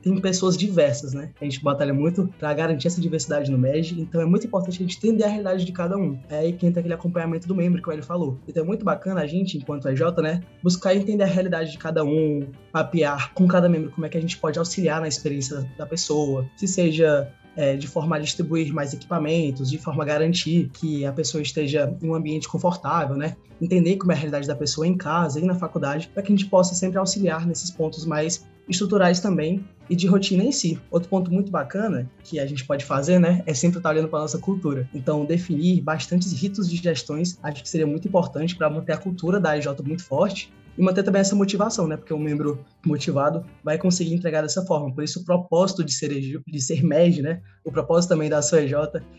tem 0.04 0.20
pessoas 0.20 0.54
diversas, 0.54 1.14
né? 1.14 1.30
A 1.40 1.44
gente 1.44 1.64
batalha 1.64 1.94
muito 1.94 2.28
para 2.38 2.52
garantir 2.52 2.88
essa 2.88 3.00
diversidade 3.00 3.50
no 3.50 3.56
MED, 3.56 3.98
então 3.98 4.20
é 4.20 4.26
muito 4.26 4.46
importante 4.46 4.76
a 4.76 4.86
gente 4.86 4.98
entender 4.98 5.24
a 5.24 5.28
realidade 5.28 5.64
de 5.64 5.72
cada 5.72 5.96
um. 5.96 6.18
É 6.28 6.38
aí 6.40 6.52
que 6.52 6.66
entra 6.66 6.80
aquele 6.80 6.94
acompanhamento 6.94 7.48
do 7.48 7.54
membro 7.54 7.80
que 7.80 7.88
o 7.88 7.92
Hélio 7.92 8.04
falou. 8.04 8.38
Então 8.46 8.62
é 8.62 8.66
muito 8.66 8.84
bacana 8.84 9.22
a 9.22 9.26
gente, 9.26 9.56
enquanto 9.56 9.88
EJ, 9.88 10.02
né, 10.22 10.42
buscar 10.62 10.94
entender 10.94 11.24
a 11.24 11.26
realidade 11.26 11.72
de 11.72 11.78
cada 11.78 12.04
um, 12.04 12.46
mapear 12.72 13.32
com 13.32 13.48
cada 13.48 13.66
membro 13.66 13.90
como 13.92 14.04
é 14.04 14.10
que 14.10 14.18
a 14.18 14.20
gente 14.20 14.36
pode 14.36 14.58
auxiliar 14.58 15.00
na 15.00 15.08
experiência 15.08 15.66
da 15.78 15.86
pessoa, 15.86 16.46
se 16.54 16.68
seja 16.68 17.32
é, 17.56 17.76
de 17.76 17.86
forma 17.86 18.16
a 18.16 18.18
distribuir 18.18 18.72
mais 18.72 18.92
equipamentos, 18.92 19.70
de 19.70 19.78
forma 19.78 20.02
a 20.02 20.06
garantir 20.06 20.70
que 20.72 21.04
a 21.04 21.12
pessoa 21.12 21.42
esteja 21.42 21.96
em 22.02 22.08
um 22.08 22.14
ambiente 22.14 22.48
confortável, 22.48 23.16
né? 23.16 23.36
Entender 23.60 23.96
como 23.96 24.12
é 24.12 24.14
a 24.14 24.18
realidade 24.18 24.46
da 24.46 24.56
pessoa 24.56 24.86
em 24.86 24.96
casa 24.96 25.40
e 25.40 25.44
na 25.44 25.54
faculdade, 25.54 26.08
para 26.08 26.22
que 26.22 26.32
a 26.32 26.36
gente 26.36 26.48
possa 26.48 26.74
sempre 26.74 26.98
auxiliar 26.98 27.46
nesses 27.46 27.70
pontos 27.70 28.04
mais 28.04 28.44
estruturais 28.68 29.20
também 29.20 29.64
e 29.88 29.94
de 29.94 30.06
rotina 30.06 30.42
em 30.42 30.52
si. 30.52 30.78
Outro 30.90 31.08
ponto 31.08 31.30
muito 31.30 31.50
bacana 31.50 32.10
que 32.22 32.40
a 32.40 32.46
gente 32.46 32.64
pode 32.64 32.84
fazer, 32.84 33.18
né, 33.18 33.42
é 33.46 33.52
sempre 33.52 33.78
estar 33.78 33.90
olhando 33.90 34.08
para 34.08 34.20
nossa 34.20 34.38
cultura. 34.38 34.88
Então, 34.94 35.24
definir 35.24 35.82
bastantes 35.82 36.32
ritos 36.32 36.68
de 36.68 36.76
gestões 36.76 37.38
acho 37.42 37.62
que 37.62 37.68
seria 37.68 37.86
muito 37.86 38.08
importante 38.08 38.56
para 38.56 38.70
manter 38.70 38.92
a 38.92 38.96
cultura 38.96 39.38
da 39.38 39.50
AJ 39.50 39.66
muito 39.84 40.04
forte 40.04 40.50
e 40.76 40.82
manter 40.82 41.02
também 41.02 41.20
essa 41.20 41.34
motivação, 41.34 41.86
né? 41.86 41.96
Porque 41.96 42.12
um 42.12 42.18
membro 42.18 42.64
motivado 42.84 43.44
vai 43.62 43.78
conseguir 43.78 44.14
entregar 44.14 44.42
dessa 44.42 44.64
forma. 44.64 44.92
Por 44.94 45.04
isso, 45.04 45.20
o 45.20 45.24
propósito 45.24 45.84
de 45.84 45.92
ser, 45.92 46.10
de 46.46 46.60
ser 46.60 46.82
MED, 46.82 47.22
né? 47.22 47.40
O 47.64 47.72
propósito 47.72 48.10
também 48.10 48.28
da 48.28 48.42
sua 48.42 48.62
EJ, 48.62 48.74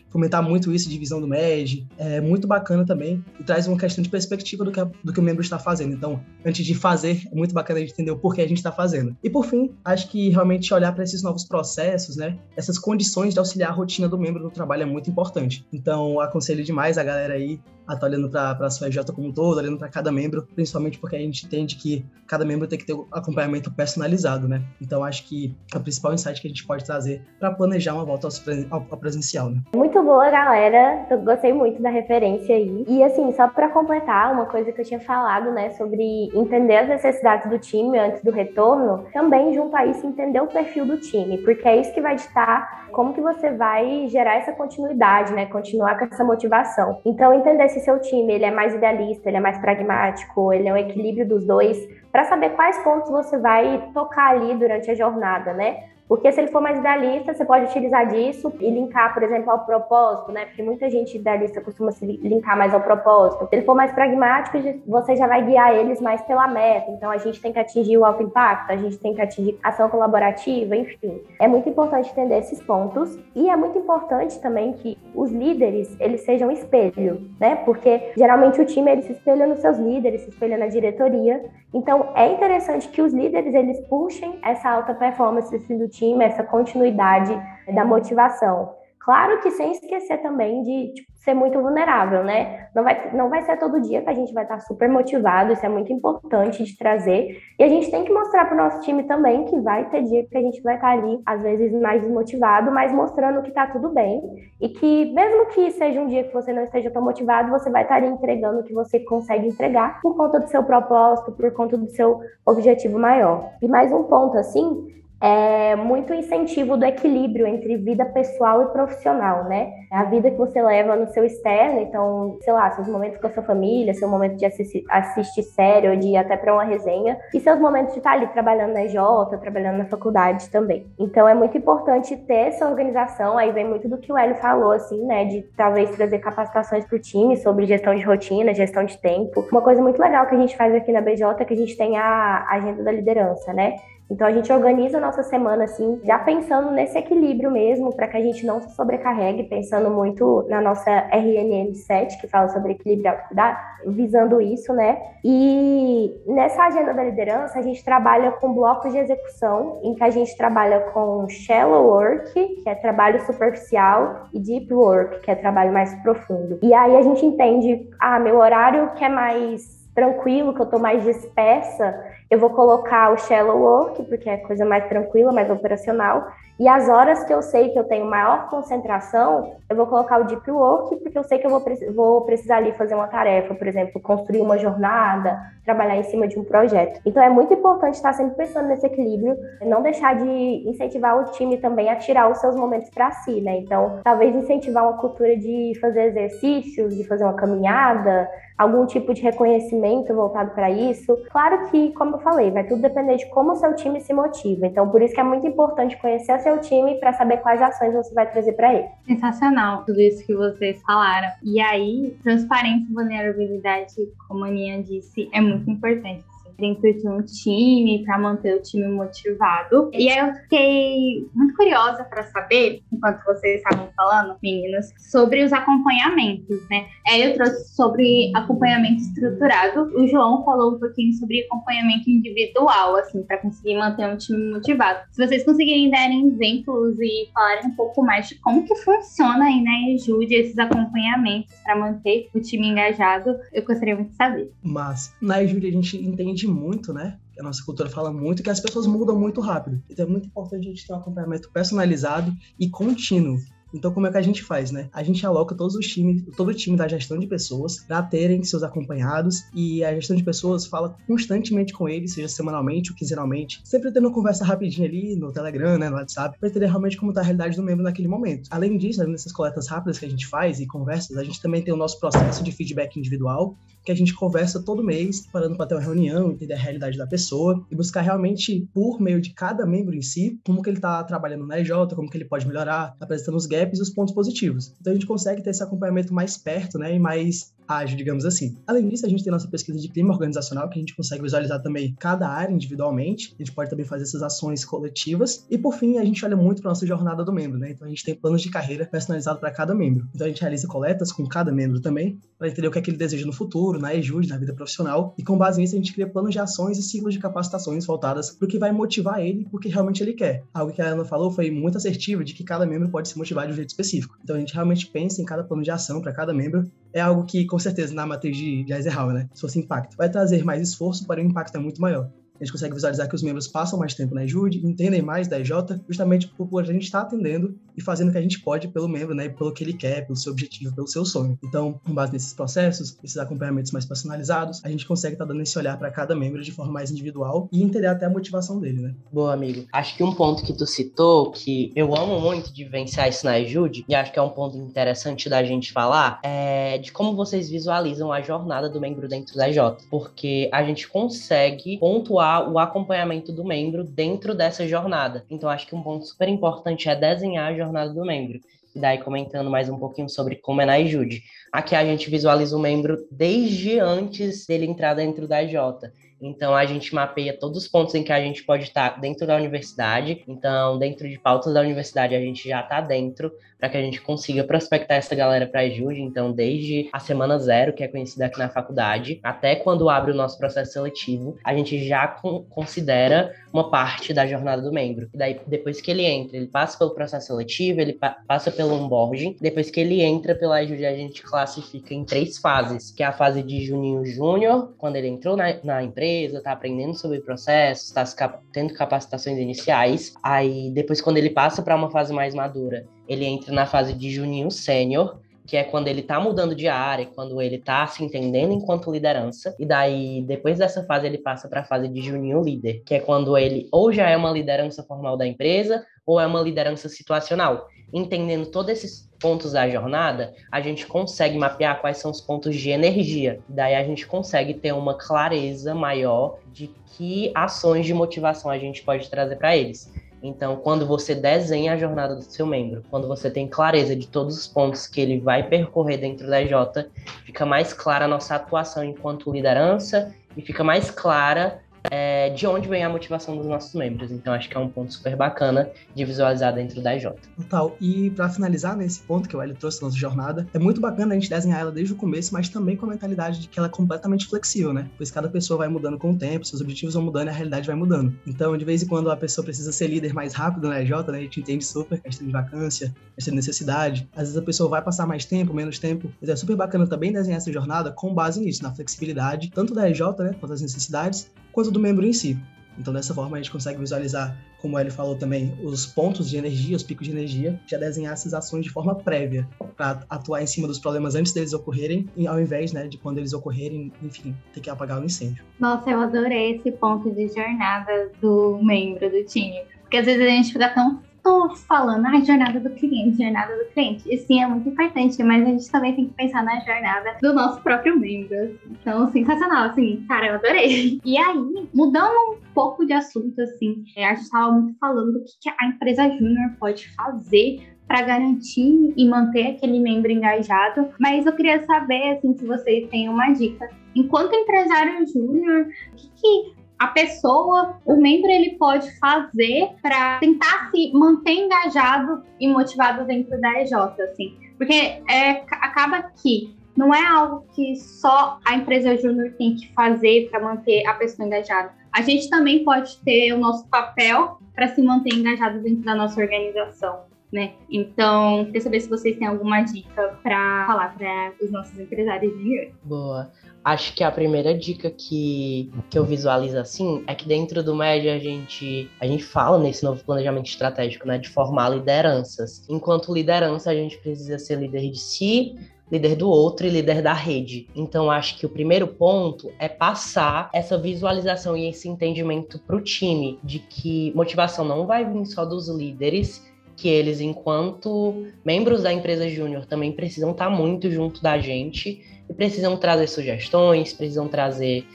fomentar 0.10 0.44
muito 0.44 0.72
isso, 0.72 0.90
divisão 0.90 1.20
do 1.20 1.28
MED, 1.28 1.88
é 1.98 2.22
muito 2.22 2.48
bacana 2.48 2.86
também 2.86 3.24
e 3.40 3.44
traz 3.44 3.68
uma 3.68 3.78
questão 3.78 4.04
de 4.04 4.10
perspectiva 4.10 4.64
do 4.64 4.72
que, 4.72 4.80
a, 4.80 4.90
do 5.04 5.12
que 5.12 5.20
o 5.20 5.24
membro 5.24 5.42
está 5.42 5.58
fazendo. 5.58 5.94
Então, 5.94 6.22
antes 6.46 6.66
de 6.66 6.76
fazer, 6.76 7.24
é 7.32 7.36
muito 7.36 7.54
bacana 7.54 7.80
a 7.80 7.82
gente 7.82 7.94
entender 7.94 8.12
o 8.12 8.18
porquê 8.18 8.42
a 8.42 8.48
gente 8.48 8.58
está 8.58 8.72
fazendo. 8.72 9.16
E 9.24 9.30
por 9.30 9.46
fim, 9.46 9.72
acho 9.84 10.10
que 10.10 10.30
realmente 10.30 10.74
olhar 10.74 10.94
para 10.94 11.04
esses 11.04 11.24
novos 11.24 11.44
processos, 11.44 12.16
né? 12.16 12.38
Essas 12.56 12.78
condições 12.78 13.34
de 13.34 13.40
auxiliar 13.40 13.72
a 13.72 13.74
rotina 13.74 14.08
do 14.08 14.18
membro 14.18 14.44
no 14.44 14.52
trabalho 14.52 14.84
é 14.84 14.86
muito 14.86 15.10
importante. 15.10 15.66
Então, 15.74 16.20
aconselho 16.20 16.64
demais 16.64 16.98
a 16.98 17.04
galera 17.04 17.34
aí 17.34 17.60
a 17.88 17.96
tá 17.96 18.06
olhando 18.06 18.30
para 18.30 18.58
a 18.60 18.70
sua 18.70 18.88
EJ 18.88 19.06
como 19.14 19.28
um 19.28 19.34
todo, 19.34 19.58
olhando 19.58 19.78
para 19.78 19.88
cada 19.88 20.12
membro, 20.12 20.48
principalmente 20.56 21.00
porque 21.00 21.16
a 21.16 21.20
gente 21.20 21.46
entende 21.46 21.76
que 21.76 22.06
cada 22.28 22.46
membro 22.46 22.68
tem 22.68 22.80
que 22.80 22.86
ter 22.86 22.96
acompanhamento 23.12 23.72
personalizado, 23.72 24.48
né? 24.48 24.62
Então, 24.82 25.04
acho 25.04 25.28
que 25.28 25.56
é 25.74 25.78
o 25.78 25.82
principal 25.82 26.14
insight 26.14 26.42
que 26.42 26.48
a 26.48 26.50
gente 26.50 26.66
pode 26.66 26.84
trazer 26.84 27.22
para 27.40 27.52
planejar 27.52 27.94
uma 27.94 28.06
volta 28.06 28.28
ao, 28.70 28.86
ao 28.90 28.98
presencial, 28.98 29.50
né? 29.50 29.62
Muito 29.76 30.02
boa, 30.02 30.30
galera. 30.30 31.06
Eu 31.10 31.20
gostei 31.20 31.54
muito 31.54 31.82
da 31.82 31.90
referência 31.90 32.56
aí. 32.56 32.86
E, 32.88 33.04
assim, 33.04 33.32
só 33.34 33.48
para 33.48 33.70
completar, 33.70 34.34
uma 34.34 34.46
coisa 34.46 34.72
que 34.72 34.82
eu 34.82 34.86
tinha 34.86 35.00
falado, 35.00 35.52
né, 35.52 35.72
sobre 35.72 36.30
entender 36.34 36.78
as 36.78 36.88
necessidades 36.88 37.50
do 37.50 37.60
time 37.60 37.98
antes 37.98 38.24
do 38.24 38.32
retorno, 38.32 39.06
também 39.14 39.54
junto 39.54 39.76
a 39.76 39.86
isso 39.86 40.06
entender 40.06 40.42
o 40.42 40.48
perfil 40.48 40.86
do 40.86 40.98
time, 40.98 41.38
porque 41.40 41.68
é 41.68 41.80
isso 41.80 41.94
que 41.94 42.02
vai 42.02 42.16
ditar 42.16 42.86
como 42.92 43.14
que 43.14 43.22
você 43.22 43.52
vai 43.52 44.08
gerar 44.08 44.36
essa 44.36 44.54
continuidade, 44.54 45.34
né, 45.34 45.46
continuar 45.48 46.00
com 46.00 46.06
essa 46.06 46.24
motivação. 46.24 47.02
Então, 47.06 47.34
entender 47.34 47.64
se 47.76 47.82
seu 47.82 48.00
time 48.00 48.34
ele 48.34 48.46
é 48.46 48.52
mais 48.52 48.74
idealista, 48.74 49.30
ele 49.30 49.38
é 49.38 49.42
mais 49.42 49.58
pragmático, 49.58 50.54
ele 50.54 50.68
é 50.70 50.74
um 50.74 50.78
equilíbrio 50.78 51.28
dos 51.28 51.46
dois, 51.46 51.78
para 52.12 52.24
saber 52.24 52.52
quais 52.52 52.78
pontos 52.84 53.12
você 53.12 53.38
vai 53.38 53.90
tocar 53.94 54.30
ali 54.30 54.56
durante 54.56 54.90
a 54.90 54.96
jornada, 54.96 55.54
né? 55.54 55.84
Porque 56.08 56.32
se 56.32 56.40
ele 56.40 56.52
for 56.52 56.62
mais 56.62 56.78
idealista, 56.78 57.34
você 57.34 57.44
pode 57.44 57.66
utilizar 57.66 58.08
disso 58.08 58.54
e 58.60 58.70
linkar, 58.70 59.14
por 59.14 59.24
exemplo, 59.24 59.50
ao 59.52 59.66
propósito, 59.66 60.32
né? 60.32 60.46
Porque 60.46 60.62
muita 60.62 60.90
gente 60.90 61.18
idealista 61.18 61.60
costuma 61.62 61.92
se 61.92 62.06
linkar 62.06 62.56
mais 62.58 62.74
ao 62.74 62.82
propósito. 62.82 63.48
Se 63.48 63.56
ele 63.56 63.66
for 63.66 63.76
mais 63.76 63.92
pragmático, 63.92 64.58
você 64.86 65.16
já 65.16 65.28
vai 65.28 65.44
guiar 65.44 65.76
eles 65.76 66.00
mais 66.00 66.22
pela 66.22 66.48
meta. 66.48 66.92
Então, 66.92 67.10
a 67.10 67.18
gente 67.18 67.42
tem 67.42 67.52
que 67.52 67.60
atingir 67.60 67.98
o 67.98 68.06
alto 68.06 68.22
impacto, 68.22 68.72
a 68.72 68.78
gente 68.78 68.98
tem 68.98 69.16
que 69.16 69.22
atingir 69.22 69.58
ação 69.64 69.90
colaborativa, 69.90 70.76
enfim. 70.76 71.22
É 71.40 71.48
muito 71.48 71.68
importante 71.70 72.12
entender 72.12 72.38
esses 72.38 72.62
pontos 72.62 73.18
e 73.36 73.50
é 73.50 73.56
muito 73.56 73.78
importante 73.78 74.40
também 74.40 74.74
que 74.74 74.98
os 75.14 75.32
líderes, 75.32 75.96
eles 76.00 76.22
sejam 76.22 76.52
espelho, 76.52 77.30
né? 77.40 77.56
Porque 77.66 78.12
geralmente 78.16 78.62
o 78.62 78.66
time, 78.66 78.92
ele 78.92 79.02
se 79.02 79.14
espelha 79.14 79.48
nos 79.48 79.60
seus 79.60 79.78
líderes, 79.78 80.22
se 80.22 80.30
espelha 80.30 80.58
na 80.58 80.68
diretoria. 80.68 81.44
Então, 81.74 82.10
é 82.16 82.32
interessante 82.32 82.88
que 82.90 83.02
os 83.02 83.14
líderes, 83.14 83.54
eles 83.54 83.80
puxem 83.88 84.40
essa 84.44 84.70
alta 84.70 84.94
performance 84.94 85.58
do 85.76 85.95
time, 85.96 86.26
essa 86.26 86.44
continuidade 86.44 87.34
da 87.74 87.86
motivação. 87.86 88.76
Claro 89.06 89.40
que 89.40 89.52
sem 89.52 89.72
esquecer 89.72 90.18
também 90.18 90.64
de 90.64 90.94
tipo, 90.94 91.12
ser 91.18 91.36
muito 91.36 91.62
vulnerável, 91.62 92.24
né? 92.24 92.70
Não 92.74 92.84
vai, 92.84 93.12
não 93.14 93.30
vai 93.30 93.44
ser 93.44 93.58
todo 93.58 93.80
dia 93.80 94.02
que 94.02 94.10
a 94.10 94.14
gente 94.14 94.34
vai 94.34 94.44
estar 94.44 94.60
super 94.62 94.90
motivado, 94.90 95.54
isso 95.54 95.64
é 95.64 95.70
muito 95.70 95.94
importante 95.94 96.64
de 96.64 96.76
trazer. 96.76 97.38
E 97.60 97.64
a 97.64 97.68
gente 97.68 97.92
tem 97.92 98.04
que 98.04 98.12
mostrar 98.12 98.46
para 98.46 98.56
o 98.56 98.58
nosso 98.58 98.82
time 98.82 99.04
também 99.04 99.46
que 99.46 99.60
vai 99.60 99.88
ter 99.90 100.02
dia 100.04 100.26
que 100.26 100.36
a 100.36 100.42
gente 100.42 100.60
vai 100.64 100.74
estar 100.74 100.90
ali, 100.90 101.20
às 101.24 101.40
vezes, 101.40 101.72
mais 101.80 102.02
desmotivado, 102.02 102.72
mas 102.72 102.92
mostrando 102.92 103.44
que 103.44 103.50
está 103.50 103.68
tudo 103.68 103.90
bem. 103.90 104.22
E 104.60 104.70
que, 104.70 105.14
mesmo 105.14 105.48
que 105.48 105.70
seja 105.70 106.02
um 106.02 106.08
dia 106.08 106.24
que 106.24 106.34
você 106.34 106.52
não 106.52 106.64
esteja 106.64 106.90
tão 106.90 107.04
motivado, 107.04 107.52
você 107.52 107.70
vai 107.70 107.84
estar 107.84 107.98
ali 107.98 108.08
entregando 108.08 108.62
o 108.62 108.64
que 108.64 108.74
você 108.74 109.00
consegue 109.00 109.48
entregar 109.48 110.02
por 110.02 110.16
conta 110.16 110.40
do 110.40 110.48
seu 110.48 110.64
propósito, 110.64 111.32
por 111.32 111.52
conta 111.52 111.78
do 111.78 111.90
seu 111.92 112.22
objetivo 112.44 112.98
maior. 112.98 113.52
E 113.62 113.68
mais 113.68 113.92
um 113.92 114.02
ponto, 114.04 114.36
assim, 114.36 114.96
é 115.22 115.76
muito 115.76 116.14
incentivo 116.14 116.78
do 116.78 116.86
equilíbrio 116.86 117.48
entre 117.48 117.78
vida 117.78 118.06
pessoal 118.06 118.64
e 118.64 118.66
profissional, 118.68 119.46
né? 119.46 119.72
A 119.92 120.04
vida 120.04 120.30
que 120.30 120.38
você 120.38 120.62
leva 120.62 120.96
no 120.96 121.08
seu 121.08 121.24
externo, 121.24 121.80
então, 121.82 122.38
sei 122.42 122.54
lá, 122.54 122.70
seus 122.72 122.88
momentos 122.88 123.20
com 123.20 123.28
a 123.28 123.30
sua 123.30 123.44
família, 123.44 123.94
seu 123.94 124.08
momento 124.10 124.36
de 124.36 124.46
assistir, 124.46 124.84
assistir 124.90 125.46
ou 125.90 125.96
de 125.96 126.10
ir 126.10 126.18
até 126.18 126.36
para 126.36 126.54
uma 126.54 126.64
resenha, 126.64 127.18
e 127.34 127.40
seus 127.40 127.60
momentos 127.60 127.94
de 127.94 128.00
estar 128.00 128.12
ali 128.12 128.28
trabalhando 128.28 128.74
na 128.74 128.84
EJ, 128.84 128.96
trabalhando 129.40 129.78
na 129.78 129.86
faculdade 129.86 130.50
também. 130.50 130.86
Então, 131.00 131.28
é 131.28 131.34
muito 131.34 131.58
importante 131.58 132.16
ter 132.18 132.48
essa 132.48 132.68
organização, 132.68 133.38
aí 133.38 133.52
vem 133.52 133.68
muito 133.68 133.88
do 133.88 133.98
que 133.98 134.12
o 134.12 134.18
Hélio 134.18 134.36
falou, 134.36 134.72
assim, 134.72 135.06
né, 135.06 135.26
de 135.26 135.44
talvez 135.56 135.90
trazer 135.92 136.20
capacitações 136.20 136.86
para 136.86 136.96
o 136.96 137.00
time 137.00 137.38
sobre 137.38 137.66
gestão 137.66 137.96
de 137.96 138.04
rotina, 138.04 138.54
gestão 138.54 138.84
de 138.84 138.98
tempo. 138.98 139.46
Uma 139.52 139.62
coisa 139.62 139.82
muito 139.82 140.00
legal 140.00 140.28
que 140.28 140.36
a 140.36 140.40
gente 140.40 140.58
faz 140.58 140.74
aqui 140.76 140.92
na 140.92 141.02
BJ 141.02 141.42
é 141.42 141.46
que 141.46 141.54
a 141.54 141.58
gente 141.58 141.78
tem 141.78 141.98
a 141.98 142.46
agenda 142.50 142.84
da 142.84 142.92
liderança, 142.92 143.54
né? 143.54 143.76
Então 144.10 144.28
a 144.28 144.32
gente 144.32 144.52
organiza 144.52 144.98
a 144.98 145.02
nossa 145.02 145.24
semana 145.24 145.64
assim, 145.64 146.00
já 146.04 146.20
pensando 146.20 146.72
nesse 146.72 146.98
equilíbrio 146.98 147.50
mesmo, 147.50 147.94
para 147.96 148.08
que 148.08 148.18
a 148.18 148.22
gente 148.22 148.46
não 148.46 148.62
se 148.62 148.76
sobrecarregue, 148.76 149.44
pensando 149.44 149.90
muito 149.90 150.46
na 150.48 150.62
nossa 150.62 150.92
RNM 151.12 151.74
7, 151.74 152.20
que 152.20 152.28
fala 152.28 152.50
sobre 152.50 152.74
equilíbrio 152.74 153.06
e 153.06 153.08
autocuidado, 153.08 153.58
visando 153.88 154.40
isso, 154.40 154.74
né? 154.74 154.98
E 155.24 156.22
nessa 156.28 156.64
agenda 156.64 156.94
da 156.94 157.04
liderança, 157.04 157.58
a 157.58 157.62
gente 157.62 157.84
trabalha 157.84 158.32
com 158.34 158.54
blocos 158.54 158.92
de 158.92 159.00
execução, 159.00 159.80
em 159.84 159.96
que 159.96 160.04
a 160.04 160.10
gente 160.10 160.38
trabalha 160.38 160.82
com 160.92 161.28
shallow 161.28 161.88
work, 161.88 162.32
que 162.34 162.70
é 162.70 162.76
trabalho 162.76 163.20
superficial, 163.26 164.28
e 164.34 164.40
deep 164.40 164.72
work, 164.74 165.20
que 165.22 165.32
é 165.32 165.36
trabalho 165.36 165.74
mais 165.74 165.94
profundo. 166.04 166.60
E 166.62 166.74
aí 166.74 166.96
a 166.96 167.02
gente 167.02 167.26
entende, 167.26 167.90
ah, 168.00 168.20
meu 168.20 168.38
horário 168.38 168.92
que 168.94 169.04
é 169.04 169.10
mais 169.10 169.86
tranquilo, 169.96 170.54
que 170.54 170.62
eu 170.62 170.66
tô 170.66 170.78
mais 170.78 171.04
dispersa, 171.04 171.98
eu 172.30 172.40
vou 172.40 172.50
colocar 172.50 173.12
o 173.12 173.18
shallow 173.18 173.58
work, 173.58 174.04
porque 174.04 174.30
é 174.30 174.38
coisa 174.38 174.66
mais 174.66 174.88
tranquila, 174.88 175.32
mais 175.32 175.50
operacional. 175.50 176.28
E 176.58 176.70
as 176.70 176.88
horas 176.88 177.24
que 177.26 177.34
eu 177.34 177.42
sei 177.42 177.70
que 177.70 177.78
eu 177.78 177.84
tenho 177.84 178.06
maior 178.06 178.50
concentração, 178.50 179.56
eu 179.70 179.76
vou 179.76 179.86
colocar 179.88 180.22
o 180.22 180.24
deep 180.24 180.50
work, 180.50 180.96
porque 180.98 181.18
eu 181.18 181.24
sei 181.24 181.38
que 181.38 181.46
eu 181.46 181.50
vou, 181.50 181.62
vou 181.94 182.22
precisar 182.22 182.58
ali 182.58 182.72
fazer 182.72 182.96
uma 182.96 183.08
tarefa, 183.08 183.54
por 183.54 183.68
exemplo, 183.68 184.02
construir 184.02 184.40
uma 184.40 184.58
jornada, 184.58 185.38
trabalhar 185.66 185.98
em 185.98 186.04
cima 186.04 186.28
de 186.28 186.40
um 186.40 186.46
projeto. 186.46 187.02
Então 187.06 187.22
é 187.22 187.30
muito 187.30 187.54
importante 187.54 187.96
estar 187.96 188.14
sempre 188.14 188.36
pensando 188.36 188.70
nesse 188.70 188.86
equilíbrio, 188.86 189.36
não 189.62 189.82
deixar 189.82 190.16
de 190.16 190.70
incentivar 190.70 191.20
o 191.20 191.32
time 191.32 191.58
também 191.58 191.90
a 191.90 191.98
tirar 191.98 192.32
os 192.32 192.38
seus 192.38 192.56
momentos 192.56 192.90
para 192.90 193.12
si, 193.12 193.42
né? 193.42 193.58
Então, 193.58 194.00
talvez 194.04 194.34
incentivar 194.34 194.84
uma 194.84 194.98
cultura 194.98 195.36
de 195.36 195.74
fazer 195.82 196.06
exercícios, 196.06 196.96
de 196.96 197.06
fazer 197.06 197.26
uma 197.26 197.34
caminhada, 197.34 198.30
algum 198.58 198.86
tipo 198.86 199.14
de 199.14 199.22
reconhecimento 199.22 200.14
voltado 200.14 200.52
para 200.52 200.72
isso. 200.72 201.18
Claro 201.32 201.70
que, 201.70 201.92
como 201.94 202.16
eu 202.16 202.20
falei, 202.20 202.52
vai 202.52 202.64
tudo 202.64 202.82
depender 202.82 203.18
de 203.18 203.26
como 203.30 203.52
o 203.52 203.56
seu 203.56 203.76
time 203.76 204.00
se 204.00 204.14
motiva. 204.14 204.68
Então, 204.68 204.90
por 204.90 205.02
isso 205.02 205.14
que 205.14 205.20
é 205.20 205.24
muito 205.24 205.46
importante 205.46 205.98
conhecer 205.98 206.40
seu 206.40 206.60
time 206.60 206.96
para 207.00 207.14
saber 207.14 207.38
quais 207.38 207.62
ações 207.62 207.94
você 207.94 208.14
vai 208.14 208.30
trazer 208.30 208.54
para 208.54 208.74
ele. 208.74 208.88
Sensacional 209.06 209.84
tudo 209.86 210.00
isso 210.00 210.26
que 210.26 210.36
vocês 210.36 210.82
falaram. 210.84 211.30
E 211.44 211.60
aí, 211.60 212.16
transparência 212.24 212.88
e 212.90 212.94
vulnerabilidade, 212.94 213.96
como 214.28 214.46
a 214.46 214.48
Aninha 214.48 214.82
disse, 214.82 215.30
é 215.34 215.42
muito 215.42 215.70
importante 215.70 216.24
dentro 216.58 216.94
de 216.94 217.08
um 217.08 217.22
time 217.22 218.04
para 218.06 218.18
manter 218.18 218.56
o 218.56 218.62
time 218.62 218.88
motivado. 218.88 219.90
E 219.94 220.10
aí 220.10 220.18
eu 220.18 220.34
fiquei 220.36 221.28
muito 221.34 221.56
curiosa 221.56 222.04
para 222.04 222.24
saber, 222.24 222.82
enquanto 222.92 223.24
vocês 223.26 223.58
estavam 223.58 223.90
falando, 223.96 224.38
meninas, 224.42 224.92
sobre 224.98 225.44
os 225.44 225.54
acompanhamentos, 225.54 226.68
né? 226.70 226.88
Aí 227.08 227.24
eu 227.24 227.34
trouxe 227.36 227.76
sobre 227.76 228.32
acompanhamento 228.36 229.02
estruturado. 229.02 229.92
O 229.96 230.08
João 230.08 230.44
falou 230.44 230.76
um 230.76 230.80
pouquinho 230.80 231.14
sobre 231.14 231.46
acompanhamento 231.46 232.10
individual, 232.10 232.96
assim, 232.98 233.24
para 233.24 233.38
conseguir 233.38 233.78
manter 233.78 234.08
um 234.08 234.18
time 234.18 234.54
motivado. 234.54 235.00
Se 235.12 235.26
vocês 235.26 235.44
conseguirem 235.44 235.90
darem 235.90 236.28
exemplos 236.28 237.00
e 237.00 237.30
falarem 237.34 237.68
um 237.68 237.76
pouco 237.76 238.04
mais 238.04 238.28
de 238.28 238.36
como 238.36 238.64
que 238.64 238.76
funciona 238.76 239.46
aí 239.46 239.62
na 239.64 239.92
Ejude 239.92 240.36
esses 240.36 240.58
acompanhamentos 240.58 241.54
para 241.64 241.78
manter 241.78 242.30
o 242.34 242.40
time 242.40 242.68
engajado, 242.68 243.38
eu 243.54 243.64
gostaria 243.64 243.96
muito 243.96 244.12
de 244.12 244.16
saber. 244.16 244.52
Mas 244.64 245.14
na 245.22 245.44
Ejude 245.44 245.68
a 245.68 245.72
gente 245.72 245.98
entende 245.98 246.45
muito, 246.48 246.94
né? 246.94 247.20
A 247.40 247.44
nossa 247.44 247.64
cultura 247.64 247.90
fala 247.90 248.12
muito 248.12 248.42
que 248.42 248.50
as 248.50 248.60
pessoas 248.60 248.88
mudam 248.88 249.20
muito 249.20 249.42
rápido. 249.42 249.82
Então 249.90 250.06
é 250.06 250.10
muito 250.10 250.28
importante 250.28 250.66
a 250.66 250.70
gente 250.70 250.88
ter 250.88 250.94
um 250.94 250.98
acompanhamento 250.98 251.52
personalizado 251.52 252.34
e 252.60 252.70
contínuo. 252.70 253.38
Então, 253.76 253.92
como 253.92 254.08
é 254.08 254.12
que 254.12 254.18
a 254.18 254.22
gente 254.22 254.42
faz, 254.42 254.72
né? 254.72 254.90
A 254.94 255.04
gente 255.04 255.26
aloca 255.26 255.54
todos 255.54 255.76
os 255.76 255.86
times, 255.86 256.24
todo 256.36 256.50
o 256.50 256.54
time 256.54 256.78
da 256.78 256.88
gestão 256.88 257.20
de 257.20 257.28
pessoas 257.28 257.80
para 257.80 258.02
terem 258.02 258.44
seus 258.44 258.64
acompanhados 258.64 259.44
e 259.54 259.84
a 259.84 259.94
gestão 259.94 260.16
de 260.16 260.24
pessoas 260.24 260.66
fala 260.66 260.96
constantemente 261.06 261.74
com 261.74 261.90
eles, 261.90 262.14
seja 262.14 262.28
semanalmente 262.28 262.92
ou 262.92 262.98
quinzenalmente, 262.98 263.62
sempre 263.64 263.92
tendo 263.92 264.12
conversa 264.12 264.46
rapidinha 264.46 264.88
ali 264.88 265.16
no 265.16 265.32
Telegram, 265.32 265.78
né, 265.78 265.90
no 265.90 265.98
WhatsApp, 265.98 266.40
para 266.40 266.50
entender 266.50 266.68
realmente 266.68 266.98
como 266.98 267.12
está 267.12 267.22
a 267.22 267.24
realidade 267.24 267.58
do 267.58 267.64
membro 267.64 267.84
naquele 267.84 268.08
momento. 268.08 268.48
Além 268.50 268.78
disso, 268.78 269.02
além 269.02 269.14
dessas 269.14 269.32
coletas 269.32 269.68
rápidas 269.68 270.00
que 270.00 270.06
a 270.06 270.10
gente 270.10 270.26
faz 270.26 270.60
e 270.60 270.66
conversas, 270.66 271.18
a 271.18 271.24
gente 271.24 271.42
também 271.42 271.62
tem 271.62 271.74
o 271.74 271.78
nosso 271.78 272.00
processo 272.00 272.44
de 272.44 272.52
feedback 272.52 272.98
individual, 272.98 273.58
que 273.84 273.92
a 273.92 273.96
gente 273.96 274.14
conversa 274.14 274.64
todo 274.64 274.84
mês, 274.84 275.28
parando 275.32 275.56
para 275.56 275.68
ter 275.68 275.76
uma 275.76 275.82
reunião, 275.82 276.32
entender 276.32 276.54
a 276.54 276.58
realidade 276.58 276.98
da 276.98 277.06
pessoa 277.06 277.64
e 277.70 277.76
buscar 277.76 278.02
realmente, 278.02 278.68
por 278.74 279.00
meio 279.00 279.22
de 279.22 279.32
cada 279.32 279.66
membro 279.66 279.96
em 279.96 280.02
si, 280.02 280.40
como 280.46 280.62
que 280.62 280.70
ele 280.70 280.78
está 280.78 281.04
trabalhando 281.04 281.46
na 281.46 281.60
EJ, 281.60 281.70
como 281.96 282.10
que 282.10 282.18
ele 282.18 282.26
pode 282.26 282.48
melhorar, 282.48 282.96
apresentando 283.00 283.36
os 283.36 283.46
gaps 283.66 283.80
e 283.80 283.82
os 283.82 283.90
pontos 283.90 284.14
positivos. 284.14 284.74
Então 284.80 284.92
a 284.92 284.94
gente 284.94 285.06
consegue 285.06 285.42
ter 285.42 285.50
esse 285.50 285.64
acompanhamento 285.64 286.14
mais 286.14 286.38
perto, 286.38 286.78
né, 286.78 286.96
e 286.96 287.00
mais 287.00 287.54
ágil, 287.68 287.98
digamos 287.98 288.26
assim. 288.26 288.58
Além 288.68 288.88
disso, 288.88 289.06
a 289.06 289.10
gente 289.10 289.24
tem 289.24 289.32
nossa 289.32 289.48
pesquisa 289.48 289.80
de 289.80 289.90
clima 289.90 290.14
organizacional, 290.14 290.70
que 290.70 290.78
a 290.78 290.82
gente 290.82 290.96
consegue 290.96 291.22
visualizar 291.22 291.62
também 291.62 291.96
cada 292.00 292.28
área 292.28 292.54
individualmente. 292.54 293.34
A 293.40 293.44
gente 293.44 293.54
pode 293.54 293.70
também 293.70 293.86
fazer 293.86 294.04
essas 294.04 294.22
ações 294.22 294.64
coletivas. 294.64 295.46
E, 295.50 295.58
por 295.58 295.74
fim, 295.74 295.98
a 295.98 296.06
gente 296.06 296.24
olha 296.26 296.36
muito 296.36 296.62
para 296.62 296.70
nossa 296.70 296.86
jornada 296.86 297.24
do 297.24 297.34
membro, 297.34 297.58
né? 297.58 297.72
Então, 297.72 297.86
a 297.86 297.90
gente 297.90 298.04
tem 298.04 298.16
planos 298.16 298.42
de 298.42 298.50
carreira 298.50 298.86
personalizados 298.86 299.40
para 299.40 299.52
cada 299.52 299.74
membro. 299.74 300.08
Então, 300.14 300.26
a 300.26 300.30
gente 300.30 300.42
realiza 300.42 300.68
coletas 300.68 301.12
com 301.12 301.26
cada 301.26 301.52
membro 301.52 301.80
também, 301.80 302.20
para 302.38 302.48
entender 302.48 302.68
o 302.68 302.72
que 302.72 302.80
é 302.80 302.82
que 302.82 302.90
ele 302.90 302.98
deseja 302.98 303.26
no 303.26 303.34
futuro, 303.34 303.80
na 303.80 303.96
EJUD, 303.96 304.28
na 304.28 304.38
vida 304.38 304.54
profissional. 304.54 305.14
E, 305.18 305.24
com 305.24 305.38
base 305.38 305.60
nisso, 305.60 305.74
a 305.76 305.78
gente 305.78 305.94
cria 305.94 306.08
planos 306.08 306.32
de 306.32 306.40
ações 306.40 306.78
e 306.78 306.84
ciclos 306.84 307.14
de 307.14 307.20
capacitações 307.20 307.86
voltadas 307.86 308.32
para 308.32 308.46
o 308.46 308.48
que 308.48 308.60
vai 308.60 308.72
motivar 308.72 309.20
ele, 309.20 309.48
porque 309.50 309.70
realmente 309.70 310.02
ele 310.04 310.14
quer. 310.14 310.44
Algo 310.54 310.72
que 310.72 310.82
a 310.82 310.88
Ana 310.88 311.06
falou 311.06 311.32
foi 311.32 311.50
muito 311.52 311.78
assertivo, 311.78 312.24
de 312.24 312.34
que 312.34 312.44
cada 312.44 312.66
membro 312.66 312.90
pode 312.90 313.08
se 313.08 313.18
motivar 313.18 313.48
de 313.48 313.54
um 313.54 313.56
jeito 313.56 313.70
específico. 313.70 314.18
Então, 314.24 314.36
a 314.36 314.40
gente 314.40 314.54
realmente 314.54 314.88
pensa 314.88 315.22
em 315.22 315.26
cada 315.26 315.44
plano 315.44 315.64
de 315.64 315.72
ação 315.72 316.02
para 316.02 316.12
cada 316.14 316.34
membro. 316.34 316.70
É 316.96 317.02
algo 317.02 317.26
que, 317.26 317.46
com 317.46 317.60
certeza, 317.60 317.94
na 317.94 318.08
matriz 318.08 318.38
de, 318.38 318.64
de 318.64 318.74
Eisenhower, 318.74 319.14
né? 319.14 319.30
Se 319.34 319.42
fosse 319.42 319.60
impacto, 319.60 319.98
vai 319.98 320.10
trazer 320.10 320.44
mais 320.44 320.62
esforço, 320.62 321.06
porém 321.06 321.26
o 321.26 321.30
impacto 321.30 321.56
é 321.58 321.60
muito 321.60 321.82
maior 321.82 322.10
a 322.40 322.44
gente 322.44 322.52
consegue 322.52 322.74
visualizar 322.74 323.08
que 323.08 323.16
os 323.16 323.24
membros 323.24 323.48
passam 323.48 323.80
mais 323.80 323.94
tempo 323.94 324.14
na 324.14 324.26
EJUD, 324.26 324.66
entendem 324.66 325.02
mais 325.02 325.28
da 325.28 325.40
EJ, 325.40 325.52
justamente 325.88 326.28
por 326.28 326.62
a 326.62 326.66
gente 326.66 326.84
estar 326.84 327.02
atendendo 327.02 327.58
e 327.78 327.82
fazendo 327.82 328.10
o 328.10 328.12
que 328.12 328.18
a 328.18 328.22
gente 328.22 328.40
pode 328.40 328.68
pelo 328.68 328.88
membro, 328.88 329.14
né, 329.14 329.30
pelo 329.30 329.52
que 329.52 329.64
ele 329.64 329.74
quer, 329.74 330.06
pelo 330.06 330.16
seu 330.16 330.32
objetivo, 330.32 330.74
pelo 330.74 330.88
seu 330.88 331.06
sonho. 331.06 331.38
Então, 331.44 331.80
com 331.86 331.94
base 331.94 332.14
nesses 332.14 332.34
processos, 332.34 332.98
esses 333.04 333.18
acompanhamentos 333.18 333.72
mais 333.72 333.86
personalizados, 333.86 334.64
a 334.64 334.70
gente 334.70 334.86
consegue 334.86 335.16
estar 335.16 335.26
dando 335.26 335.42
esse 335.42 335.58
olhar 335.58 335.78
para 335.78 335.92
cada 335.92 336.16
membro 336.16 336.42
de 336.42 336.52
forma 336.52 336.72
mais 336.72 336.92
individual 336.92 337.50
e 337.52 337.62
entender 337.62 337.88
até 337.88 338.06
a 338.06 338.10
motivação 338.10 338.60
dele, 338.60 338.82
né? 338.82 338.96
Boa, 339.12 339.34
amigo. 339.34 339.66
Acho 339.72 339.96
que 339.96 340.04
um 340.04 340.14
ponto 340.14 340.44
que 340.44 340.54
tu 340.54 340.66
citou, 340.66 341.32
que 341.32 341.72
eu 341.76 341.96
amo 341.96 342.20
muito 342.20 342.54
de 342.54 342.64
vivenciar 342.64 343.10
isso 343.10 343.26
na 343.26 343.40
EJUD, 343.40 343.86
e 343.88 343.96
acho 343.96 344.12
que 344.12 344.20
é 344.20 344.22
um 344.22 344.30
ponto 344.30 344.58
interessante 344.58 345.30
da 345.30 345.44
gente 345.44 345.72
falar, 345.72 346.20
é 346.24 346.78
de 346.78 346.92
como 346.92 347.16
vocês 347.16 347.50
visualizam 347.50 348.12
a 348.12 348.22
jornada 348.22 348.70
do 348.70 348.80
membro 348.80 349.08
dentro 349.08 349.36
da 349.36 349.50
EJ, 349.50 349.58
porque 349.90 350.50
a 350.52 350.64
gente 350.64 350.88
consegue 350.88 351.78
pontuar 351.78 352.52
o 352.52 352.58
acompanhamento 352.58 353.32
do 353.32 353.44
membro 353.44 353.84
dentro 353.84 354.34
dessa 354.34 354.68
jornada. 354.68 355.26
Então, 355.30 355.50
acho 355.50 355.68
que 355.68 355.76
um 355.76 355.82
ponto 355.82 356.06
super 356.06 356.28
importante 356.28 356.90
é 356.90 356.96
desenhar 356.96 357.52
a 357.52 357.56
jornada 357.56 357.65
do 357.72 358.06
membro. 358.06 358.40
E 358.76 358.80
daí, 358.80 358.98
comentando 358.98 359.50
mais 359.50 359.70
um 359.70 359.78
pouquinho 359.78 360.10
sobre 360.10 360.36
como 360.36 360.62
é 360.62 360.66
na 360.66 360.74
Ajude. 360.74 361.24
Aqui 361.52 361.76
a 361.76 361.86
gente 361.86 362.10
visualiza 362.10 362.58
o 362.58 362.60
membro 362.60 362.98
desde 363.10 363.80
antes 363.80 364.46
dele 364.46 364.66
entrar 364.66 364.94
dentro 364.94 365.28
da 365.28 365.46
J. 365.46 365.92
Então, 366.26 366.56
a 366.56 366.66
gente 366.66 366.94
mapeia 366.96 367.38
todos 367.38 367.64
os 367.64 367.68
pontos 367.68 367.94
em 367.94 368.04
que 368.04 368.12
a 368.12 368.20
gente 368.20 368.44
pode 368.44 368.64
estar 368.64 369.00
dentro 369.00 369.28
da 369.28 369.36
universidade. 369.36 370.24
Então, 370.28 370.80
dentro 370.80 371.08
de 371.08 371.20
pautas 371.20 371.54
da 371.54 371.62
universidade, 371.62 372.16
a 372.16 372.20
gente 372.20 372.50
já 372.50 372.62
está 372.62 372.82
dentro 372.82 373.32
para 373.60 373.70
que 373.70 373.78
a 373.78 373.82
gente 373.82 374.02
consiga 374.02 374.44
prospectar 374.44 374.98
essa 374.98 375.16
galera 375.16 375.48
para 375.48 375.62
a 375.62 375.70
Jude. 375.70 376.02
Então, 376.02 376.32
desde 376.32 376.90
a 376.92 377.00
semana 377.00 377.38
zero, 377.40 377.74
que 377.74 377.84
é 377.84 377.88
conhecida 377.88 378.26
aqui 378.26 378.40
na 378.40 378.50
faculdade, 378.50 379.20
até 379.24 379.56
quando 379.56 379.90
abre 379.90 380.12
o 380.12 380.16
nosso 380.16 380.38
processo 380.38 380.74
seletivo, 380.74 381.38
a 381.44 381.54
gente 381.56 381.88
já 381.88 382.08
considera 382.50 383.34
uma 383.54 383.70
parte 383.70 384.14
da 384.14 384.28
jornada 384.28 384.62
do 384.62 384.72
membro. 384.72 385.10
E 385.14 385.18
daí, 385.18 385.40
depois 385.48 385.80
que 385.80 385.90
ele 385.92 386.04
entra, 386.04 386.36
ele 386.36 386.48
passa 386.48 386.78
pelo 386.78 386.92
processo 386.92 387.28
seletivo, 387.28 387.80
ele 387.80 387.94
pa 387.94 388.18
passa 388.28 388.52
pelo 388.52 388.74
onboarding. 388.74 389.38
Depois 389.40 389.70
que 389.70 389.80
ele 389.80 390.02
entra 390.02 390.36
pela 390.36 390.64
Jude, 390.66 390.86
a 390.86 390.96
gente 390.96 391.22
classifica 391.24 391.94
em 391.94 392.04
três 392.04 392.38
fases, 392.38 392.92
que 392.92 393.04
é 393.04 393.06
a 393.06 393.14
fase 393.14 393.42
de 393.44 393.64
Juninho 393.64 394.06
Júnior, 394.06 394.74
quando 394.78 394.96
ele 394.96 395.08
entrou 395.08 395.38
na, 395.38 395.56
na 395.64 395.84
empresa, 395.84 396.15
tá 396.44 396.52
aprendendo 396.52 396.94
sobre 396.96 397.20
processos, 397.20 397.92
tá 397.92 398.04
cap 398.06 398.40
tendo 398.52 398.74
capacitações 398.74 399.38
iniciais. 399.38 400.14
Aí, 400.22 400.72
depois, 400.72 401.02
quando 401.02 401.18
ele 401.18 401.30
passa 401.30 401.62
para 401.62 401.76
uma 401.76 401.90
fase 401.90 402.14
mais 402.14 402.34
madura, 402.34 402.86
ele 403.08 403.26
entra 403.26 403.54
na 403.54 403.66
fase 403.66 403.94
de 403.94 404.12
Juninho 404.12 404.52
Sênior, 404.52 405.20
que 405.46 405.56
é 405.56 405.64
quando 405.64 405.88
ele 405.88 406.02
tá 406.02 406.20
mudando 406.20 406.56
de 406.56 406.68
área, 406.68 407.06
quando 407.06 407.42
ele 407.42 407.60
tá 407.60 407.86
se 407.88 408.04
entendendo 408.04 408.52
enquanto 408.52 408.92
liderança, 408.92 409.56
e 409.60 409.66
daí 409.66 410.22
depois 410.24 410.58
dessa 410.58 410.84
fase 410.84 411.06
ele 411.06 411.20
passa 411.20 411.48
para 411.48 411.62
a 411.62 411.64
fase 411.64 411.88
de 411.88 412.02
juninho 412.02 412.42
líder, 412.42 412.82
que 412.86 412.96
é 412.96 413.00
quando 413.00 413.38
ele 413.38 413.68
ou 413.72 413.92
já 413.92 414.10
é 414.10 414.18
uma 414.18 414.32
liderança 414.32 414.84
formal 414.84 415.16
da 415.16 415.28
empresa 415.28 415.86
ou 416.06 416.20
é 416.20 416.26
uma 416.26 416.42
liderança 416.42 416.90
situacional. 416.90 417.68
Entendendo 417.94 418.48
todos 418.48 418.72
esses 418.72 419.10
pontos 419.20 419.54
da 419.54 419.70
jornada, 419.70 420.34
a 420.52 420.60
gente 420.62 420.86
consegue 420.86 421.38
mapear 421.38 421.80
quais 421.82 421.98
são 421.98 422.12
os 422.12 422.22
pontos 422.22 422.56
de 422.56 422.70
energia. 422.70 423.40
Daí 423.48 423.76
a 423.76 423.84
gente 423.84 424.06
consegue 424.06 424.54
ter 424.54 424.74
uma 424.74 424.96
clareza 424.96 425.74
maior 425.74 426.40
de 426.52 426.70
que 426.88 427.32
ações 427.34 427.86
de 427.86 427.94
motivação 427.94 428.52
a 428.52 428.58
gente 428.58 428.84
pode 428.84 429.10
trazer 429.10 429.36
para 429.38 429.56
eles. 429.56 429.92
Então, 430.22 430.56
quando 430.56 430.88
você 430.88 431.14
desenha 431.14 431.74
a 431.74 431.78
jornada 431.78 432.16
do 432.16 432.24
seu 432.24 432.48
membro, 432.48 432.84
quando 432.90 433.08
você 433.08 433.30
tem 433.30 433.48
clareza 433.48 433.96
de 433.96 434.08
todos 434.08 434.36
os 434.36 434.48
pontos 434.48 434.88
que 434.88 435.00
ele 435.00 435.20
vai 435.20 435.44
percorrer 435.48 435.98
dentro 435.98 436.28
da 436.28 436.44
J, 436.44 436.88
fica 437.26 437.46
mais 437.46 437.74
clara 437.74 438.06
a 438.06 438.08
nossa 438.08 438.36
atuação 438.36 438.84
enquanto 438.84 439.32
liderança 439.32 440.14
e 440.36 440.42
fica 440.42 440.64
mais 440.64 440.90
clara 440.90 441.62
é, 441.92 442.30
de 442.30 442.48
onde 442.48 442.68
vem 442.68 442.84
a 442.84 442.90
motivação 442.90 443.38
dos 443.38 443.46
nossos 443.46 443.74
membros. 443.74 444.12
Então, 444.12 444.34
acho 444.34 444.50
que 444.50 444.58
é 444.58 444.60
um 444.60 444.70
ponto 444.70 444.94
super 444.94 445.16
bacana 445.16 445.70
de 445.94 446.06
visualizar 446.06 446.54
dentro 446.54 446.82
da 446.82 446.96
IJ. 446.96 447.08
Total. 447.38 447.76
E 447.80 448.10
para 448.12 448.30
finalizar 448.30 448.76
nesse 448.76 449.02
ponto 449.02 449.28
que 449.28 449.36
o 449.36 449.42
Hélio 449.42 449.56
trouxe 449.56 449.82
na 449.82 449.88
nossa 449.88 449.98
jornada, 449.98 450.48
é 450.54 450.60
muito 450.60 450.82
bacana 450.82 451.14
a 451.14 451.16
gente 451.16 451.30
desenhar 451.30 451.62
ela 451.62 451.72
desde 451.72 451.94
o 451.94 451.96
começo, 451.96 452.34
mas 452.34 452.50
também 452.50 452.76
com 452.76 452.86
a 452.86 452.90
mentalidade 452.90 453.42
de 453.42 453.48
que 453.48 453.60
ela 453.60 453.68
é 453.68 453.72
completamente 453.72 454.28
flexível, 454.28 454.74
né? 454.74 454.90
Pois 454.98 455.12
cada 455.12 455.30
pessoa 455.30 455.58
vai 455.58 455.68
mudando 455.68 455.98
com 455.98 456.12
o 456.12 456.18
tempo, 456.18 456.46
seus 456.46 456.62
objetivos 456.62 456.96
vão 456.96 457.04
mudando 457.04 457.28
e 457.28 457.30
a 457.30 457.34
realidade 457.34 457.68
vai 457.68 457.76
mudando. 457.76 458.14
Então, 458.26 458.56
de 458.58 458.66
vez 458.66 458.84
em 458.84 458.88
quando 458.88 459.10
a 459.10 459.18
pessoa 459.18 459.44
precisa 459.44 459.72
ser 459.72 459.88
líder 459.88 460.14
mais 460.14 460.34
rápido 460.34 460.68
na 460.68 460.82
IJ, 460.82 460.92
né? 461.08 461.18
A 461.18 461.22
gente 461.22 461.40
entende 461.40 461.66
super 461.66 462.00
questão 462.00 462.26
de 462.26 462.34
vacância, 462.34 462.94
questão 463.16 463.32
de 463.32 463.38
necessidade. 463.38 464.08
Às 464.14 464.24
vezes 464.24 464.38
a 464.38 464.42
pessoa 464.42 464.70
vai 464.70 464.82
passar 464.82 465.06
mais 465.06 465.26
tempo, 465.26 465.54
menos 465.54 465.80
tempo. 465.80 466.12
Mas 466.20 466.30
é 466.30 466.36
super 466.36 466.56
bacana 466.56 466.88
também 466.88 467.12
desenhar 467.12 467.38
essa 467.38 467.52
jornada 467.52 467.92
com 467.92 468.14
base 468.14 468.40
nisso, 468.40 468.64
na 468.64 468.74
flexibilidade, 468.74 469.52
tanto 469.52 469.74
da 469.74 469.90
IJ, 469.90 470.02
né? 470.20 470.36
Quanto 470.40 470.54
as 470.54 470.62
necessidades, 470.62 471.32
quanto 471.56 471.72
do 471.72 471.80
membro 471.80 472.06
em 472.06 472.12
si. 472.12 472.38
Então, 472.78 472.94
dessa 472.94 473.14
forma, 473.14 473.38
a 473.38 473.40
gente 473.40 473.50
consegue 473.50 473.80
visualizar, 473.80 474.38
como 474.62 474.78
ele 474.78 474.92
falou 474.92 475.16
também, 475.16 475.58
os 475.64 475.86
pontos 475.86 476.30
de 476.30 476.36
energia, 476.36 476.76
os 476.76 476.84
picos 476.84 477.08
de 477.08 477.14
energia, 477.14 477.58
já 477.66 477.78
desenhar 477.78 478.12
essas 478.12 478.34
ações 478.34 478.66
de 478.66 478.70
forma 478.70 478.94
prévia, 478.94 479.48
para 479.78 480.04
atuar 480.10 480.44
em 480.44 480.48
cima 480.48 480.68
dos 480.68 480.78
problemas 480.78 481.16
antes 481.16 481.32
deles 481.32 481.54
ocorrerem, 481.54 482.10
ao 482.28 482.42
invés 482.42 482.74
né, 482.74 482.86
de 482.90 482.98
quando 482.98 483.20
eles 483.20 483.32
ocorrerem, 483.32 483.94
enfim, 484.04 484.36
ter 484.54 484.60
que 484.60 484.70
apagar 484.70 485.02
o 485.02 485.06
incêndio. 485.06 485.46
Nossa, 485.58 485.90
eu 485.90 486.02
adorei 486.02 486.58
esse 486.58 486.70
ponto 486.74 487.10
de 487.10 487.30
jornada 487.30 488.12
do 488.20 488.60
membro 488.62 489.10
do 489.10 489.24
time. 489.24 489.64
Porque 489.84 489.96
às 489.96 490.06
vezes 490.06 490.22
a 490.22 490.30
gente 490.30 490.52
fica 490.52 490.68
tão 490.68 491.02
tô 491.26 491.56
falando, 491.56 492.06
ah, 492.06 492.24
jornada 492.24 492.60
do 492.60 492.70
cliente, 492.70 493.18
jornada 493.18 493.58
do 493.58 493.66
cliente. 493.72 494.04
E 494.08 494.16
sim, 494.20 494.44
é 494.44 494.48
muito 494.48 494.70
importante, 494.70 495.22
mas 495.24 495.44
a 495.44 495.50
gente 495.50 495.72
também 495.72 495.96
tem 495.96 496.06
que 496.06 496.14
pensar 496.14 496.44
na 496.44 496.60
jornada 496.60 497.18
do 497.20 497.34
nosso 497.34 497.60
próprio 497.62 498.00
membro. 498.00 498.60
Então, 498.70 499.12
sensacional, 499.12 499.70
assim, 499.70 500.06
cara, 500.08 500.28
eu 500.28 500.36
adorei. 500.36 501.02
E 501.04 501.18
aí, 501.18 501.68
mudando 501.74 502.14
um 502.34 502.54
pouco 502.54 502.86
de 502.86 502.94
assunto, 502.94 503.42
assim, 503.42 503.84
é, 503.98 504.06
a 504.06 504.14
gente 504.14 504.26
estava 504.26 504.52
muito 504.52 504.78
falando 504.78 505.14
do 505.14 505.24
que 505.42 505.50
a 505.50 505.68
empresa 505.68 506.08
júnior 506.10 506.52
pode 506.60 506.88
fazer 506.94 507.76
para 507.88 508.04
garantir 508.04 508.94
e 508.96 509.08
manter 509.08 509.48
aquele 509.48 509.80
membro 509.80 510.12
engajado, 510.12 510.90
mas 511.00 511.26
eu 511.26 511.34
queria 511.34 511.64
saber 511.66 512.18
assim, 512.18 512.36
se 512.36 512.46
vocês 512.46 512.88
têm 512.90 513.10
uma 513.10 513.32
dica. 513.32 513.68
Enquanto 513.96 514.34
empresário 514.34 515.06
júnior, 515.08 515.68
o 515.92 515.96
que, 515.96 516.10
que 516.16 516.65
a 516.86 516.88
pessoa, 516.88 517.82
o 517.84 517.96
membro, 517.96 518.30
ele 518.30 518.52
pode 518.58 518.88
fazer 519.00 519.70
para 519.82 520.20
tentar 520.20 520.70
se 520.70 520.92
manter 520.94 521.34
engajado 521.34 522.24
e 522.40 522.48
motivado 522.48 523.06
dentro 523.06 523.40
da 523.42 523.62
EJ, 523.62 523.74
assim. 523.74 524.38
Porque 524.58 525.02
é, 525.10 525.44
acaba 525.50 526.04
que 526.22 526.56
não 526.78 526.94
é 526.94 527.04
algo 527.04 527.46
que 527.56 527.76
só 527.76 528.40
a 528.46 528.56
empresa 528.56 528.96
júnior 528.98 529.34
tem 529.38 529.56
que 529.56 529.74
fazer 529.74 530.30
para 530.30 530.40
manter 530.40 530.86
a 530.86 530.94
pessoa 530.94 531.26
engajada. 531.26 531.74
A 531.92 532.02
gente 532.02 532.30
também 532.30 532.64
pode 532.64 532.98
ter 533.04 533.34
o 533.34 533.40
nosso 533.40 533.68
papel 533.70 534.38
para 534.54 534.68
se 534.68 534.82
manter 534.82 535.16
engajado 535.16 535.60
dentro 535.62 535.84
da 535.84 535.96
nossa 535.96 536.22
organização 536.22 537.15
né? 537.36 537.52
Então, 537.70 538.46
queria 538.46 538.62
saber 538.62 538.80
se 538.80 538.90
vocês 538.90 539.18
têm 539.18 539.28
alguma 539.28 539.62
dica 539.62 540.18
para 540.24 540.66
falar 540.66 540.98
para 540.98 541.34
os 541.42 541.52
nossos 541.52 541.78
empresários 541.78 542.34
de 542.38 542.60
hoje. 542.60 542.74
Boa. 542.82 543.30
Acho 543.62 543.94
que 543.94 544.04
a 544.04 544.12
primeira 544.12 544.58
dica 544.58 544.90
que, 544.90 545.70
que 545.90 546.00
eu 546.00 546.06
visualizo 546.06 546.58
assim 546.58 547.04
é 547.08 547.14
que 547.14 547.28
dentro 547.28 547.62
do 547.62 547.76
médio 547.76 548.12
a 548.12 548.18
gente, 548.18 548.90
a 549.02 549.06
gente 549.06 549.24
fala 549.24 549.60
nesse 549.60 549.84
novo 549.84 550.02
planejamento 550.04 550.46
estratégico, 550.46 551.06
né, 551.06 551.18
de 551.18 551.28
formar 551.28 551.70
lideranças. 551.70 552.66
Enquanto 552.70 553.14
liderança, 553.14 553.70
a 553.70 553.76
gente 553.76 553.98
precisa 553.98 554.40
ser 554.40 554.60
líder 554.60 554.90
de 554.92 555.00
si, 555.00 555.58
líder 555.92 556.16
do 556.16 556.30
outro 556.30 556.66
e 556.66 556.70
líder 556.70 557.02
da 557.02 557.14
rede. 557.14 557.68
Então, 557.76 558.10
acho 558.10 558.38
que 558.38 558.46
o 558.46 558.50
primeiro 558.50 558.88
ponto 558.88 559.52
é 559.60 559.68
passar 559.68 560.50
essa 560.54 560.78
visualização 560.78 561.58
e 561.58 561.68
esse 561.68 561.90
entendimento 561.90 562.60
para 562.60 562.78
o 562.78 562.82
time 562.82 563.40
de 563.44 563.60
que 563.60 564.14
motivação 564.16 564.64
não 564.64 564.88
vai 564.88 565.04
vir 565.04 565.26
só 565.26 565.44
dos 565.44 565.68
líderes 565.68 566.55
que 566.76 566.90
eles, 566.90 567.22
enquanto 567.22 568.28
membros 568.44 568.84
da 568.84 568.92
empresa 568.92 569.28
júnior, 569.30 569.66
também 569.66 569.92
precisam 569.92 570.32
estar 570.32 570.50
muito 570.50 570.90
junto 570.92 571.22
da 571.22 571.38
gente 571.38 572.04
e 572.30 572.34
precisam 572.34 572.76
trazer 572.76 573.08
sugestões, 573.08 573.94
precisam 573.94 574.28
trazer 574.28 574.86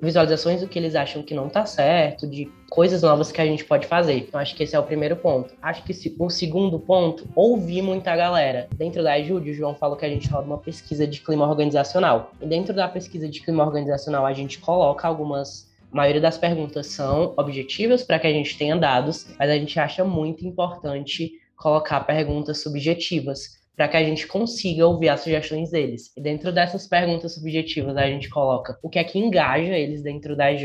visualizações 0.00 0.60
do 0.60 0.68
que 0.68 0.78
eles 0.78 0.94
acham 0.94 1.22
que 1.22 1.34
não 1.34 1.48
está 1.48 1.66
certo, 1.66 2.26
de 2.26 2.48
coisas 2.70 3.02
novas 3.02 3.32
que 3.32 3.40
a 3.40 3.44
gente 3.44 3.64
pode 3.64 3.86
fazer. 3.86 4.18
Então, 4.18 4.38
acho 4.38 4.54
que 4.54 4.62
esse 4.62 4.76
é 4.76 4.78
o 4.78 4.82
primeiro 4.84 5.16
ponto. 5.16 5.54
Acho 5.60 5.82
que 5.82 5.92
o 6.18 6.30
segundo 6.30 6.78
ponto, 6.78 7.28
ouvir 7.34 7.82
muita 7.82 8.14
galera. 8.14 8.68
Dentro 8.76 9.02
da 9.02 9.14
Ajude, 9.14 9.50
o 9.50 9.54
João 9.54 9.74
falou 9.74 9.96
que 9.96 10.06
a 10.06 10.08
gente 10.08 10.28
roda 10.28 10.46
uma 10.46 10.58
pesquisa 10.58 11.06
de 11.06 11.20
clima 11.20 11.48
organizacional. 11.48 12.30
E 12.40 12.46
dentro 12.46 12.72
da 12.72 12.86
pesquisa 12.86 13.28
de 13.28 13.40
clima 13.40 13.64
organizacional, 13.64 14.24
a 14.24 14.32
gente 14.32 14.58
coloca 14.60 15.08
algumas 15.08 15.65
a 15.92 15.96
maioria 15.96 16.20
das 16.20 16.38
perguntas 16.38 16.88
são 16.88 17.34
objetivas 17.36 18.02
para 18.02 18.18
que 18.18 18.26
a 18.26 18.32
gente 18.32 18.56
tenha 18.58 18.76
dados, 18.76 19.26
mas 19.38 19.50
a 19.50 19.54
gente 19.54 19.78
acha 19.78 20.04
muito 20.04 20.46
importante 20.46 21.32
colocar 21.56 22.00
perguntas 22.00 22.62
subjetivas 22.62 23.56
para 23.76 23.88
que 23.88 23.96
a 23.96 24.02
gente 24.02 24.26
consiga 24.26 24.86
ouvir 24.86 25.10
as 25.10 25.20
sugestões 25.20 25.70
deles. 25.70 26.10
E 26.16 26.20
dentro 26.20 26.50
dessas 26.50 26.86
perguntas 26.88 27.34
subjetivas, 27.34 27.94
a 27.96 28.06
gente 28.06 28.30
coloca 28.30 28.78
o 28.82 28.88
que 28.88 28.98
é 28.98 29.04
que 29.04 29.18
engaja 29.18 29.76
eles 29.76 30.02
dentro 30.02 30.34
da 30.34 30.50
EJ 30.50 30.64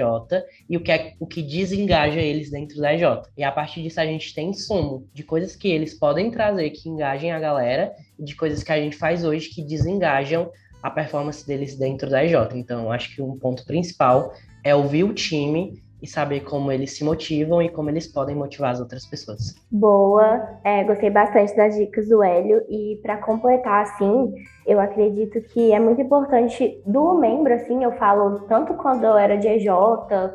e 0.70 0.78
o 0.78 0.82
que 0.82 0.92
é 0.92 1.14
o 1.20 1.28
que 1.28 1.42
desengaja 1.42 2.22
eles 2.22 2.50
dentro 2.50 2.80
da 2.80 2.94
EJ. 2.94 3.04
E 3.38 3.44
a 3.44 3.52
partir 3.52 3.84
disso 3.84 4.00
a 4.00 4.06
gente 4.06 4.34
tem 4.34 4.54
sumo 4.54 5.10
de 5.14 5.24
coisas 5.24 5.58
que 5.58 5.68
eles 5.68 5.94
podem 5.94 6.32
trazer 6.32 6.70
que 6.70 6.88
engajem 6.88 7.34
a 7.34 7.40
galera 7.40 7.92
e 8.18 8.24
de 8.24 8.34
coisas 8.34 8.64
que 8.64 8.72
a 8.72 8.78
gente 8.78 8.96
faz 8.96 9.26
hoje 9.26 9.50
que 9.50 9.62
desengajam 9.62 10.50
a 10.82 10.90
performance 10.90 11.46
deles 11.46 11.78
dentro 11.78 12.10
da 12.10 12.24
EJ. 12.24 12.56
Então, 12.56 12.92
acho 12.92 13.14
que 13.14 13.22
um 13.22 13.38
ponto 13.38 13.66
principal 13.66 14.34
é 14.63 14.76
ouvir 14.76 15.04
o 15.04 15.13
time 15.13 15.82
e 16.02 16.08
saber 16.08 16.42
como 16.42 16.72
eles 16.72 16.98
se 16.98 17.04
motivam 17.04 17.62
e 17.62 17.70
como 17.70 17.90
eles 17.90 18.08
podem 18.08 18.36
motivar 18.36 18.72
as 18.72 18.80
outras 18.80 19.06
pessoas. 19.06 19.56
Boa, 19.72 20.60
é, 20.64 20.84
gostei 20.84 21.10
bastante 21.10 21.56
das 21.56 21.76
dicas 21.76 22.08
do 22.08 22.24
Hélio 22.24 22.64
e 22.70 23.00
para 23.02 23.18
completar 23.18 23.84
assim, 23.84 24.34
eu 24.66 24.80
acredito 24.80 25.42
que 25.42 25.72
é 25.72 25.80
muito 25.80 26.02
importante 26.02 26.82
do 26.86 27.16
membro, 27.16 27.54
assim, 27.54 27.84
eu 27.84 27.92
falo 27.94 28.42
tanto 28.48 28.74
quando 28.76 29.04
eu 29.04 29.18
era 29.18 29.38
de 29.38 29.48
EJ, 29.48 29.68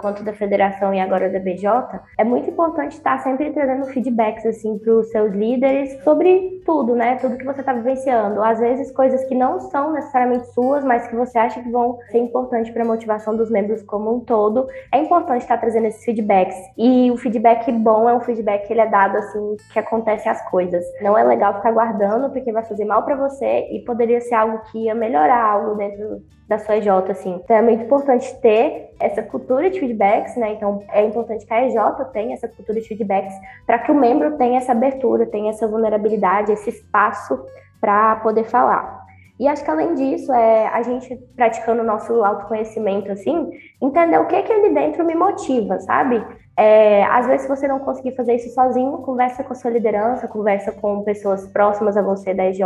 quanto 0.01 0.23
da 0.25 0.33
federação 0.33 0.93
e 0.93 1.01
agora 1.01 1.31
da 1.31 1.39
BJ, 1.39 2.01
é 2.19 2.25
muito 2.25 2.51
importante 2.51 2.93
estar 2.93 3.19
sempre 3.19 3.53
trazendo 3.53 3.87
feedbacks, 3.87 4.45
assim, 4.45 4.79
para 4.79 4.93
os 4.93 5.11
seus 5.11 5.33
líderes 5.33 6.03
sobre 6.03 6.61
tudo, 6.65 6.95
né? 6.95 7.17
Tudo 7.17 7.37
que 7.37 7.45
você 7.45 7.61
está 7.61 7.73
vivenciando. 7.73 8.43
Às 8.43 8.59
vezes, 8.59 8.91
coisas 8.91 9.25
que 9.25 9.35
não 9.35 9.61
são 9.61 9.93
necessariamente 9.93 10.53
suas, 10.53 10.85
mas 10.85 11.07
que 11.07 11.15
você 11.15 11.39
acha 11.39 11.63
que 11.63 11.71
vão 11.71 11.99
ser 12.11 12.19
importantes 12.19 12.73
para 12.73 12.83
a 12.83 12.87
motivação 12.87 13.37
dos 13.37 13.51
membros 13.51 13.83
como 13.83 14.17
um 14.17 14.21
todo. 14.21 14.67
É 14.93 14.99
importante 14.99 15.43
estar 15.43 15.56
trazendo 15.59 15.87
esses 15.87 16.05
feedbacks. 16.05 16.57
E 16.77 17.11
o 17.11 17.17
feedback 17.17 17.71
bom 17.73 18.09
é 18.09 18.15
um 18.15 18.21
feedback 18.21 18.67
que 18.67 18.73
ele 18.73 18.81
é 18.81 18.87
dado, 18.87 19.17
assim, 19.17 19.57
que 19.73 19.79
acontece 19.79 20.29
as 20.29 20.43
coisas. 20.51 20.85
Não 21.01 21.17
é 21.17 21.23
legal 21.23 21.55
ficar 21.55 21.73
guardando, 21.73 22.31
porque 22.31 22.53
vai 22.53 22.63
fazer 22.65 22.85
mal 22.85 23.05
para 23.05 23.17
você 23.17 23.69
e 23.71 23.81
poderia 23.85 24.21
ser 24.21 24.35
algo 24.35 24.59
que 24.71 24.85
ia 24.85 24.95
melhorar 24.95 25.43
algo 25.43 25.75
dentro 25.75 26.23
da 26.49 26.59
sua 26.59 26.77
EJ, 26.77 26.89
assim. 27.11 27.41
Então 27.43 27.57
é 27.57 27.63
muito 27.63 27.85
importante 27.85 28.33
ter 28.41 28.91
essa 29.01 29.23
cultura 29.23 29.69
de 29.69 29.81
feedbacks, 29.81 30.37
né? 30.37 30.53
Então 30.53 30.83
é 30.93 31.05
importante 31.05 31.45
que 31.45 31.53
a 31.53 31.67
EJ 31.67 31.77
tenha 32.13 32.35
essa 32.35 32.49
cultura 32.49 32.81
de 32.81 32.87
feedbacks 32.87 33.35
para 33.67 33.79
que 33.81 33.91
o 33.91 33.95
membro 33.95 34.37
tenha 34.37 34.59
essa 34.59 34.73
abertura, 34.73 35.27
tenha 35.27 35.51
essa 35.51 35.67
vulnerabilidade, 35.67 36.53
esse 36.53 36.71
espaço 36.71 37.45
para 37.81 38.17
poder 38.17 38.45
falar. 38.45 39.06
E 39.39 39.47
acho 39.47 39.63
que 39.63 39.71
além 39.71 39.95
disso, 39.95 40.33
é 40.33 40.69
a 40.69 40.83
gente 40.83 41.15
praticando 41.37 41.83
o 41.83 41.85
nosso 41.85 42.25
autoconhecimento, 42.25 43.13
assim, 43.13 43.51
entender 43.81 44.19
o 44.19 44.27
que 44.27 44.43
que 44.43 44.53
ali 44.53 44.73
dentro 44.73 45.05
me 45.05 45.15
motiva, 45.15 45.79
sabe? 45.81 46.25
É, 46.59 47.05
às 47.05 47.27
vezes, 47.27 47.43
se 47.43 47.49
você 47.49 47.69
não 47.69 47.81
conseguir 47.81 48.17
fazer 48.17 48.35
isso 48.37 48.55
sozinho, 48.55 48.99
conversa 48.99 49.45
com 49.45 49.53
a 49.53 49.57
sua 49.57 49.71
liderança, 49.71 50.27
conversa 50.27 50.73
com 50.73 51.03
pessoas 51.03 51.47
próximas 51.49 51.99
a 51.99 52.03
você 52.03 52.33
da 52.33 52.47
EJ, 52.47 52.61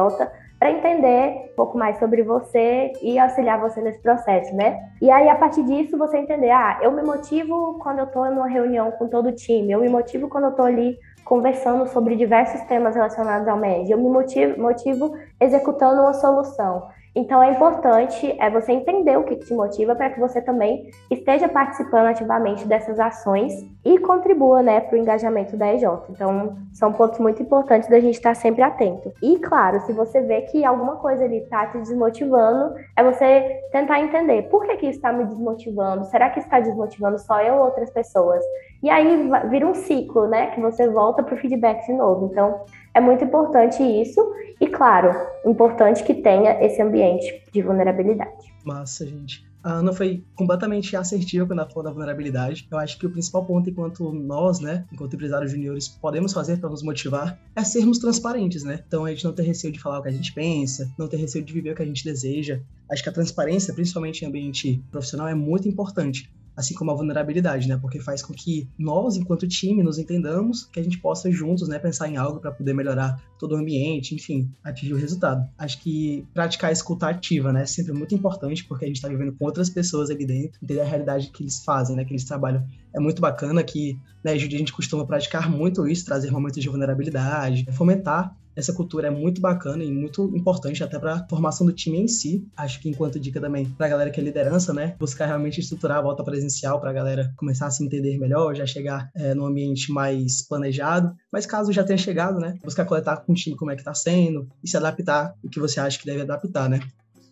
para 0.60 0.70
entender 0.70 1.50
um 1.52 1.56
pouco 1.56 1.76
mais 1.76 1.98
sobre 1.98 2.22
você 2.22 2.92
e 3.02 3.18
auxiliar 3.18 3.58
você 3.58 3.80
nesse 3.80 3.98
processo, 4.00 4.54
né? 4.54 4.78
E 5.02 5.10
aí, 5.10 5.28
a 5.28 5.34
partir 5.34 5.64
disso, 5.64 5.98
você 5.98 6.18
entender, 6.18 6.50
ah, 6.50 6.78
eu 6.82 6.92
me 6.92 7.02
motivo 7.02 7.78
quando 7.82 7.98
eu 7.98 8.04
estou 8.04 8.30
numa 8.30 8.46
reunião 8.46 8.92
com 8.92 9.08
todo 9.08 9.30
o 9.30 9.32
time, 9.32 9.72
eu 9.72 9.80
me 9.80 9.88
motivo 9.88 10.28
quando 10.28 10.44
eu 10.44 10.50
estou 10.50 10.66
ali 10.66 10.96
conversando 11.24 11.86
sobre 11.88 12.16
diversos 12.16 12.60
temas 12.62 12.94
relacionados 12.94 13.46
ao 13.46 13.56
MED, 13.56 13.90
eu 13.90 13.98
me 13.98 14.08
motivo, 14.08 14.60
motivo 14.60 15.16
executando 15.40 16.00
uma 16.00 16.14
solução. 16.14 16.88
Então 17.14 17.42
é 17.42 17.50
importante 17.50 18.36
é 18.38 18.48
você 18.48 18.72
entender 18.72 19.16
o 19.16 19.24
que 19.24 19.34
te 19.34 19.52
motiva 19.52 19.96
para 19.96 20.10
que 20.10 20.20
você 20.20 20.40
também 20.40 20.90
esteja 21.10 21.48
participando 21.48 22.06
ativamente 22.06 22.66
dessas 22.68 23.00
ações 23.00 23.52
e 23.84 23.98
contribua, 23.98 24.62
né, 24.62 24.80
para 24.80 24.96
o 24.96 24.98
engajamento 24.98 25.56
da 25.56 25.74
EJ. 25.74 25.84
Então 26.10 26.56
são 26.72 26.92
pontos 26.92 27.18
muito 27.18 27.42
importantes 27.42 27.88
da 27.88 27.98
gente 27.98 28.14
estar 28.14 28.36
sempre 28.36 28.62
atento. 28.62 29.12
E 29.20 29.38
claro, 29.38 29.80
se 29.80 29.92
você 29.92 30.20
vê 30.20 30.42
que 30.42 30.64
alguma 30.64 30.96
coisa 30.96 31.24
ali 31.24 31.38
está 31.38 31.66
te 31.66 31.78
desmotivando, 31.78 32.76
é 32.96 33.02
você 33.02 33.60
tentar 33.72 34.00
entender 34.00 34.42
por 34.42 34.64
que 34.64 34.76
que 34.76 34.86
isso 34.86 34.98
está 34.98 35.12
me 35.12 35.24
desmotivando. 35.24 36.04
Será 36.04 36.30
que 36.30 36.38
está 36.38 36.60
desmotivando 36.60 37.18
só 37.18 37.40
eu 37.40 37.54
ou 37.54 37.64
outras 37.64 37.90
pessoas? 37.90 38.44
E 38.82 38.88
aí 38.88 39.28
vira 39.50 39.66
um 39.66 39.74
ciclo, 39.74 40.26
né, 40.26 40.48
que 40.48 40.60
você 40.60 40.88
volta 40.88 41.22
para 41.22 41.34
o 41.34 41.38
feedback 41.38 41.86
de 41.86 41.92
novo. 41.92 42.30
Então 42.32 42.64
é 42.94 43.00
muito 43.00 43.22
importante 43.24 43.82
isso 43.82 44.20
e, 44.60 44.66
claro, 44.66 45.14
importante 45.44 46.02
que 46.02 46.14
tenha 46.14 46.64
esse 46.64 46.80
ambiente 46.80 47.42
de 47.52 47.62
vulnerabilidade. 47.62 48.52
Massa, 48.64 49.06
gente. 49.06 49.48
A 49.62 49.72
Ana 49.74 49.92
foi 49.92 50.24
completamente 50.34 50.96
assertiva 50.96 51.46
quando 51.46 51.58
ela 51.58 51.68
falou 51.68 51.84
da 51.84 51.90
vulnerabilidade. 51.90 52.66
Eu 52.70 52.78
acho 52.78 52.98
que 52.98 53.04
o 53.06 53.10
principal 53.10 53.44
ponto, 53.44 53.68
enquanto 53.68 54.10
nós, 54.10 54.58
né, 54.58 54.86
enquanto 54.90 55.14
empresários 55.14 55.50
juniores, 55.50 55.86
podemos 55.86 56.32
fazer 56.32 56.58
para 56.58 56.70
nos 56.70 56.82
motivar 56.82 57.38
é 57.54 57.62
sermos 57.62 57.98
transparentes, 57.98 58.64
né? 58.64 58.82
Então 58.86 59.04
a 59.04 59.10
gente 59.10 59.24
não 59.24 59.34
ter 59.34 59.42
receio 59.42 59.70
de 59.70 59.78
falar 59.78 59.98
o 59.98 60.02
que 60.02 60.08
a 60.08 60.12
gente 60.12 60.32
pensa, 60.32 60.90
não 60.98 61.06
ter 61.06 61.18
receio 61.18 61.44
de 61.44 61.52
viver 61.52 61.72
o 61.72 61.74
que 61.74 61.82
a 61.82 61.86
gente 61.86 62.02
deseja. 62.02 62.58
Acho 62.90 63.02
que 63.02 63.10
a 63.10 63.12
transparência, 63.12 63.74
principalmente 63.74 64.24
em 64.24 64.28
ambiente 64.28 64.82
profissional, 64.90 65.28
é 65.28 65.34
muito 65.34 65.68
importante 65.68 66.30
assim 66.60 66.74
como 66.74 66.90
a 66.90 66.94
vulnerabilidade, 66.94 67.68
né? 67.68 67.76
Porque 67.76 67.98
faz 67.98 68.22
com 68.22 68.32
que 68.32 68.68
nós, 68.78 69.16
enquanto 69.16 69.48
time, 69.48 69.82
nos 69.82 69.98
entendamos, 69.98 70.64
que 70.66 70.78
a 70.78 70.82
gente 70.82 70.98
possa 70.98 71.30
juntos, 71.30 71.68
né, 71.68 71.78
pensar 71.78 72.08
em 72.08 72.16
algo 72.16 72.38
para 72.38 72.52
poder 72.52 72.72
melhorar 72.72 73.20
todo 73.38 73.52
o 73.52 73.56
ambiente, 73.56 74.14
enfim, 74.14 74.50
atingir 74.62 74.92
o 74.92 74.96
resultado. 74.96 75.48
Acho 75.58 75.80
que 75.80 76.26
praticar 76.32 76.70
a 76.70 76.72
escuta 76.72 77.08
ativa, 77.08 77.52
né, 77.52 77.62
é 77.62 77.66
sempre 77.66 77.92
muito 77.92 78.14
importante, 78.14 78.64
porque 78.64 78.84
a 78.84 78.88
gente 78.88 78.96
está 78.96 79.08
vivendo 79.08 79.32
com 79.32 79.44
outras 79.44 79.68
pessoas 79.70 80.10
ali 80.10 80.26
dentro, 80.26 80.58
entender 80.62 80.80
a 80.80 80.84
realidade 80.84 81.30
que 81.30 81.42
eles 81.42 81.64
fazem, 81.64 81.96
né, 81.96 82.04
que 82.04 82.12
eles 82.12 82.24
trabalham. 82.24 82.64
É 82.94 83.00
muito 83.00 83.20
bacana 83.20 83.62
que, 83.62 83.98
né, 84.22 84.32
a 84.32 84.38
gente 84.38 84.72
costuma 84.72 85.06
praticar 85.06 85.50
muito 85.50 85.86
isso, 85.88 86.04
trazer 86.04 86.30
momentos 86.30 86.62
de 86.62 86.68
vulnerabilidade, 86.68 87.66
fomentar 87.72 88.36
essa 88.54 88.72
cultura 88.72 89.08
é 89.08 89.10
muito 89.10 89.40
bacana 89.40 89.82
e 89.84 89.90
muito 89.90 90.30
importante 90.36 90.82
até 90.82 90.98
para 90.98 91.14
a 91.14 91.28
formação 91.28 91.66
do 91.66 91.72
time 91.72 91.98
em 91.98 92.08
si. 92.08 92.46
Acho 92.56 92.80
que 92.80 92.88
enquanto 92.88 93.20
dica 93.20 93.40
também 93.40 93.66
para 93.66 93.86
a 93.86 93.88
galera 93.88 94.10
que 94.10 94.20
é 94.20 94.22
liderança, 94.22 94.72
né, 94.72 94.94
buscar 94.98 95.26
realmente 95.26 95.60
estruturar 95.60 95.98
a 95.98 96.02
volta 96.02 96.24
presencial 96.24 96.80
para 96.80 96.90
a 96.90 96.92
galera 96.92 97.32
começar 97.36 97.66
a 97.66 97.70
se 97.70 97.84
entender 97.84 98.18
melhor, 98.18 98.54
já 98.54 98.66
chegar 98.66 99.10
é, 99.14 99.34
num 99.34 99.46
ambiente 99.46 99.92
mais 99.92 100.42
planejado. 100.42 101.14
Mas 101.32 101.46
caso 101.46 101.72
já 101.72 101.84
tenha 101.84 101.98
chegado, 101.98 102.38
né, 102.38 102.58
buscar 102.62 102.84
coletar 102.84 103.18
com 103.18 103.32
o 103.32 103.34
time 103.34 103.56
como 103.56 103.70
é 103.70 103.74
que 103.74 103.80
está 103.80 103.94
sendo 103.94 104.48
e 104.62 104.68
se 104.68 104.76
adaptar 104.76 105.34
o 105.42 105.48
que 105.48 105.60
você 105.60 105.80
acha 105.80 105.98
que 105.98 106.06
deve 106.06 106.22
adaptar, 106.22 106.68
né? 106.68 106.80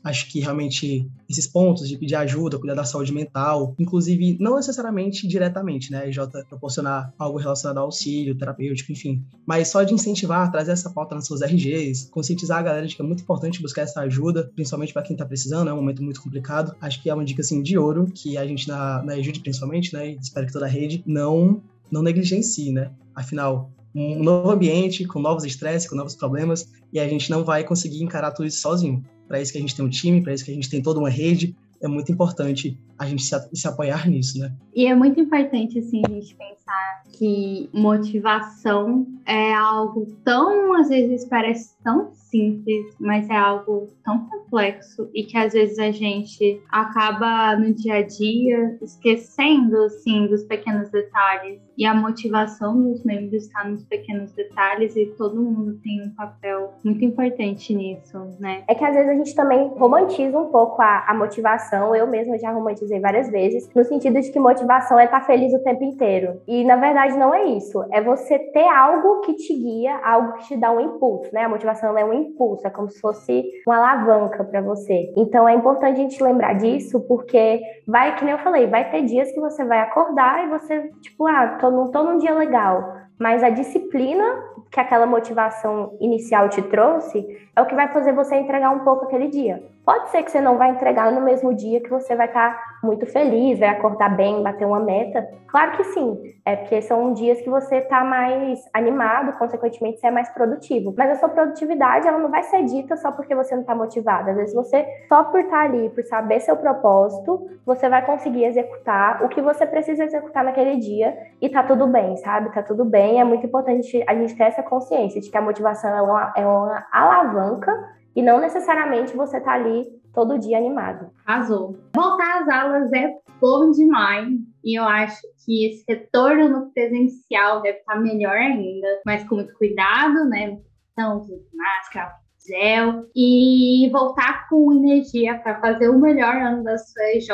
Acho 0.09 0.27
que 0.31 0.41
realmente 0.41 1.07
esses 1.29 1.47
pontos 1.47 1.87
de 1.87 1.99
pedir 1.99 2.15
ajuda, 2.15 2.59
cuidar 2.59 2.75
da 2.75 2.85
saúde 2.85 3.13
mental, 3.13 3.75
inclusive 3.79 4.39
não 4.41 4.57
necessariamente 4.57 5.29
diretamente, 5.29 5.93
né? 5.93 6.09
EJ 6.09 6.19
proporcionar 6.49 7.13
algo 7.19 7.37
relacionado 7.37 7.77
ao 7.77 7.85
auxílio 7.85 8.35
terapêutico, 8.35 8.91
enfim, 8.91 9.23
mas 9.45 9.69
só 9.69 9.83
de 9.83 9.93
incentivar, 9.93 10.51
trazer 10.51 10.73
essa 10.73 10.89
pauta 10.89 11.15
nas 11.15 11.27
suas 11.27 11.43
RGs, 11.43 12.09
conscientizar 12.11 12.59
a 12.59 12.63
galera 12.63 12.87
de 12.87 12.97
que 12.97 13.03
é 13.03 13.05
muito 13.05 13.23
importante 13.23 13.61
buscar 13.61 13.83
essa 13.83 14.01
ajuda, 14.01 14.51
principalmente 14.55 14.95
para 14.95 15.03
quem 15.03 15.13
está 15.13 15.27
precisando, 15.27 15.69
é 15.69 15.73
um 15.75 15.77
momento 15.77 16.03
muito 16.03 16.23
complicado. 16.23 16.75
Acho 16.81 17.03
que 17.03 17.11
é 17.11 17.15
uma 17.15 17.25
dica 17.25 17.43
assim 17.43 17.63
de 17.63 17.77
ouro 17.77 18.07
que 18.07 18.39
a 18.39 18.47
gente 18.47 18.67
na, 18.67 19.03
na 19.03 19.19
EJUD 19.19 19.41
principalmente, 19.41 19.93
né? 19.93 20.13
E 20.13 20.17
espero 20.17 20.47
que 20.47 20.53
toda 20.55 20.65
a 20.65 20.69
rede 20.69 21.03
não 21.07 21.63
não 21.91 22.03
negligencie, 22.03 22.73
né? 22.73 22.91
Afinal, 23.15 23.71
um 23.95 24.23
novo 24.23 24.51
ambiente, 24.51 25.05
com 25.07 25.21
novos 25.21 25.45
estresses, 25.45 25.89
com 25.89 25.97
novos 25.97 26.15
problemas, 26.15 26.73
e 26.93 27.01
a 27.01 27.09
gente 27.09 27.31
não 27.31 27.45
vai 27.45 27.65
conseguir 27.65 28.03
encarar 28.03 28.33
tudo 28.33 28.47
isso 28.47 28.61
sozinho 28.61 29.05
para 29.29 29.41
isso 29.41 29.53
que 29.53 29.59
a 29.59 29.61
gente 29.61 29.77
tem 29.77 29.85
um 29.85 29.91
time, 29.91 30.23
para 30.23 30.33
isso 30.33 30.45
que 30.45 30.51
a 30.51 30.55
gente 30.55 30.71
tem 30.71 30.83
toda 30.83 30.99
uma 30.99 31.11
rede, 31.11 31.55
é 31.81 31.87
muito 31.87 32.11
importante 32.11 32.79
a 32.99 33.07
gente 33.07 33.23
se, 33.23 33.37
se, 33.53 33.69
apoiar 33.69 34.09
nisso, 34.09 34.39
né? 34.39 34.53
E 34.75 34.87
é 34.87 34.95
muito 34.95 35.21
importante, 35.21 35.79
assim, 35.79 36.03
a 36.05 36.11
gente 36.11 36.35
pensar 36.35 36.98
que 37.13 37.69
motivação 37.73 39.07
é 39.27 39.53
algo 39.55 40.07
tão, 40.25 40.75
às 40.75 40.89
vezes, 40.89 41.25
parece 41.27 41.77
tão 41.83 42.11
simples, 42.31 42.95
mas 43.01 43.29
é 43.29 43.37
algo 43.37 43.89
tão 44.05 44.27
complexo 44.27 45.09
e 45.15 45.23
que 45.23 45.37
às 45.37 45.53
vezes 45.53 45.79
a 45.79 45.91
gente 45.91 46.61
acaba 46.71 47.57
no 47.57 47.73
dia 47.73 47.97
a 47.97 48.03
dia 48.03 48.79
esquecendo 48.83 49.77
assim 49.85 50.27
dos 50.27 50.45
pequenos 50.45 50.91
detalhes 50.91 51.61
e 51.77 51.87
a 51.87 51.95
motivação 51.95 52.83
dos 52.83 53.05
membros 53.05 53.45
está 53.45 53.65
nos 53.65 53.85
pequenos 53.85 54.33
detalhes 54.33 54.97
e 54.97 55.07
todo 55.07 55.41
mundo 55.41 55.79
tem 55.83 56.03
um 56.03 56.11
papel 56.11 56.75
muito 56.85 57.05
importante 57.05 57.75
nisso, 57.75 58.19
né? 58.39 58.65
É 58.69 58.75
que 58.75 58.85
às 58.85 58.95
vezes 58.95 59.11
a 59.11 59.15
gente 59.15 59.35
também 59.35 59.69
romantiza 59.69 60.39
um 60.39 60.47
pouco 60.47 60.83
a, 60.83 61.05
a 61.09 61.15
motivação. 61.15 61.95
Eu 61.95 62.07
mesma 62.07 62.39
já 62.39 62.51
romantizei 62.51 63.01
várias 63.01 63.31
vezes 63.31 63.69
no 63.75 63.85
sentido 63.85 64.21
de 64.21 64.31
que 64.31 64.39
motivação 64.39 64.99
é 64.99 65.05
estar 65.05 65.25
feliz 65.25 65.53
o 65.55 65.63
tempo 65.63 65.85
inteiro 65.85 66.41
e 66.47 66.65
na 66.65 66.77
verdade 66.77 66.98
verdade 66.99 67.19
não 67.19 67.35
é 67.35 67.45
isso. 67.45 67.85
É 67.93 68.01
você 68.01 68.39
ter 68.39 68.69
algo 68.69 69.21
que 69.21 69.35
te 69.35 69.55
guia, 69.55 69.97
algo 70.05 70.33
que 70.35 70.49
te 70.49 70.57
dá 70.57 70.73
um 70.73 70.81
impulso, 70.81 71.33
né? 71.33 71.45
A 71.45 71.49
motivação 71.49 71.97
é 71.97 72.05
um 72.05 72.13
impulso, 72.13 72.67
é 72.67 72.71
como 72.71 72.91
se 72.91 73.01
fosse 73.01 73.45
uma 73.67 73.77
alavanca 73.77 74.43
para 74.45 74.61
você. 74.61 75.13
Então 75.17 75.49
é 75.49 75.55
importante 75.55 76.01
a 76.01 76.03
gente 76.03 76.23
lembrar 76.23 76.55
disso, 76.55 77.01
porque 77.07 77.61
vai, 77.87 78.17
que 78.17 78.25
nem 78.25 78.33
eu 78.33 78.39
falei, 78.39 78.67
vai 78.67 78.91
ter 78.91 79.03
dias 79.03 79.31
que 79.31 79.41
você 79.41 79.65
vai 79.65 79.81
acordar 79.81 80.45
e 80.45 80.49
você, 80.49 80.91
tipo, 81.01 81.27
ah, 81.27 81.59
tô, 81.61 81.71
não 81.71 81.91
tô 81.91 82.03
num 82.03 82.19
dia 82.19 82.35
legal. 82.35 82.97
Mas 83.19 83.43
a 83.43 83.51
disciplina 83.51 84.25
que 84.71 84.79
aquela 84.79 85.07
motivação 85.07 85.97
inicial 86.01 86.49
te 86.49 86.63
trouxe 86.63 87.27
é 87.57 87.63
o 87.63 87.67
que 87.67 87.75
vai 87.75 87.89
fazer 87.89 88.13
você 88.13 88.37
entregar 88.37 88.71
um 88.71 88.81
pouco 88.81 89.07
aquele 89.07 89.29
dia. 89.29 89.63
Pode 89.89 90.11
ser 90.11 90.23
que 90.23 90.31
você 90.31 90.39
não 90.39 90.59
vai 90.59 90.69
entregar 90.69 91.11
no 91.11 91.23
mesmo 91.23 91.55
dia 91.55 91.81
que 91.81 91.89
você 91.89 92.15
vai 92.15 92.27
estar 92.27 92.77
muito 92.85 93.07
feliz, 93.07 93.59
vai 93.59 93.71
acordar 93.71 94.15
bem, 94.15 94.43
bater 94.43 94.67
uma 94.67 94.81
meta. 94.81 95.27
Claro 95.47 95.79
que 95.79 95.85
sim, 95.85 96.35
é 96.45 96.57
porque 96.57 96.83
são 96.83 97.15
dias 97.15 97.41
que 97.41 97.49
você 97.49 97.77
está 97.77 98.05
mais 98.05 98.61
animado, 98.75 99.39
consequentemente 99.39 99.99
você 99.99 100.09
é 100.09 100.11
mais 100.11 100.29
produtivo. 100.29 100.95
Mas 100.95 101.13
a 101.13 101.15
sua 101.15 101.31
produtividade 101.31 102.07
ela 102.07 102.19
não 102.19 102.31
vai 102.31 102.43
ser 102.43 102.67
dita 102.67 102.99
só 102.99 103.13
porque 103.13 103.35
você 103.35 103.55
não 103.55 103.63
está 103.63 103.75
motivado. 103.75 104.29
Às 104.29 104.37
vezes 104.37 104.55
você 104.55 104.87
só 105.09 105.25
por 105.25 105.41
estar 105.41 105.57
tá 105.57 105.63
ali, 105.63 105.89
por 105.89 106.05
saber 106.05 106.41
seu 106.41 106.59
propósito, 106.59 107.49
você 107.65 107.89
vai 107.89 108.05
conseguir 108.05 108.45
executar 108.45 109.25
o 109.25 109.29
que 109.31 109.41
você 109.41 109.65
precisa 109.65 110.05
executar 110.05 110.45
naquele 110.45 110.77
dia 110.77 111.17
e 111.41 111.49
tá 111.49 111.63
tudo 111.63 111.87
bem, 111.87 112.15
sabe? 112.19 112.53
Tá 112.53 112.63
tudo 112.63 112.85
bem. 112.85 113.23
É 113.23 113.25
muito 113.25 113.47
importante 113.47 114.05
a 114.07 114.15
gente 114.15 114.37
ter 114.37 114.45
essa 114.45 114.63
consciência 114.63 115.19
de 115.19 115.31
que 115.31 115.39
a 115.39 115.41
motivação 115.41 115.97
é 115.97 116.03
uma, 116.03 116.33
é 116.37 116.47
uma 116.47 116.87
alavanca 116.93 117.97
e 118.19 118.23
não 118.23 118.41
necessariamente 118.41 119.17
você 119.17 119.41
tá 119.41 119.53
ali 119.53 119.87
todo 120.13 120.41
dia 120.41 120.59
animado. 120.59 121.09
Arrasou. 121.25 121.79
Voltar 121.95 122.43
às 122.43 122.49
aulas 122.49 122.93
é 122.93 123.15
bom 123.41 123.71
demais. 123.71 124.29
E 124.65 124.77
eu 124.77 124.83
acho 124.83 125.23
que 125.45 125.67
esse 125.67 125.85
retorno 125.89 126.49
no 126.49 126.73
presencial 126.73 127.63
deve 127.63 127.79
estar 127.79 127.95
melhor 128.01 128.37
ainda, 128.37 128.89
mas 129.07 129.23
com 129.23 129.37
muito 129.37 129.55
cuidado, 129.55 130.29
né? 130.29 130.59
Então, 130.93 131.25
máscara, 131.55 132.11
gel 132.45 133.05
e 133.15 133.89
voltar 133.93 134.49
com 134.49 134.73
energia 134.73 135.39
para 135.39 135.61
fazer 135.61 135.89
o 135.89 136.01
melhor 136.01 136.35
ano 136.35 136.65
da 136.65 136.77
sua 136.77 137.05
EJ 137.15 137.29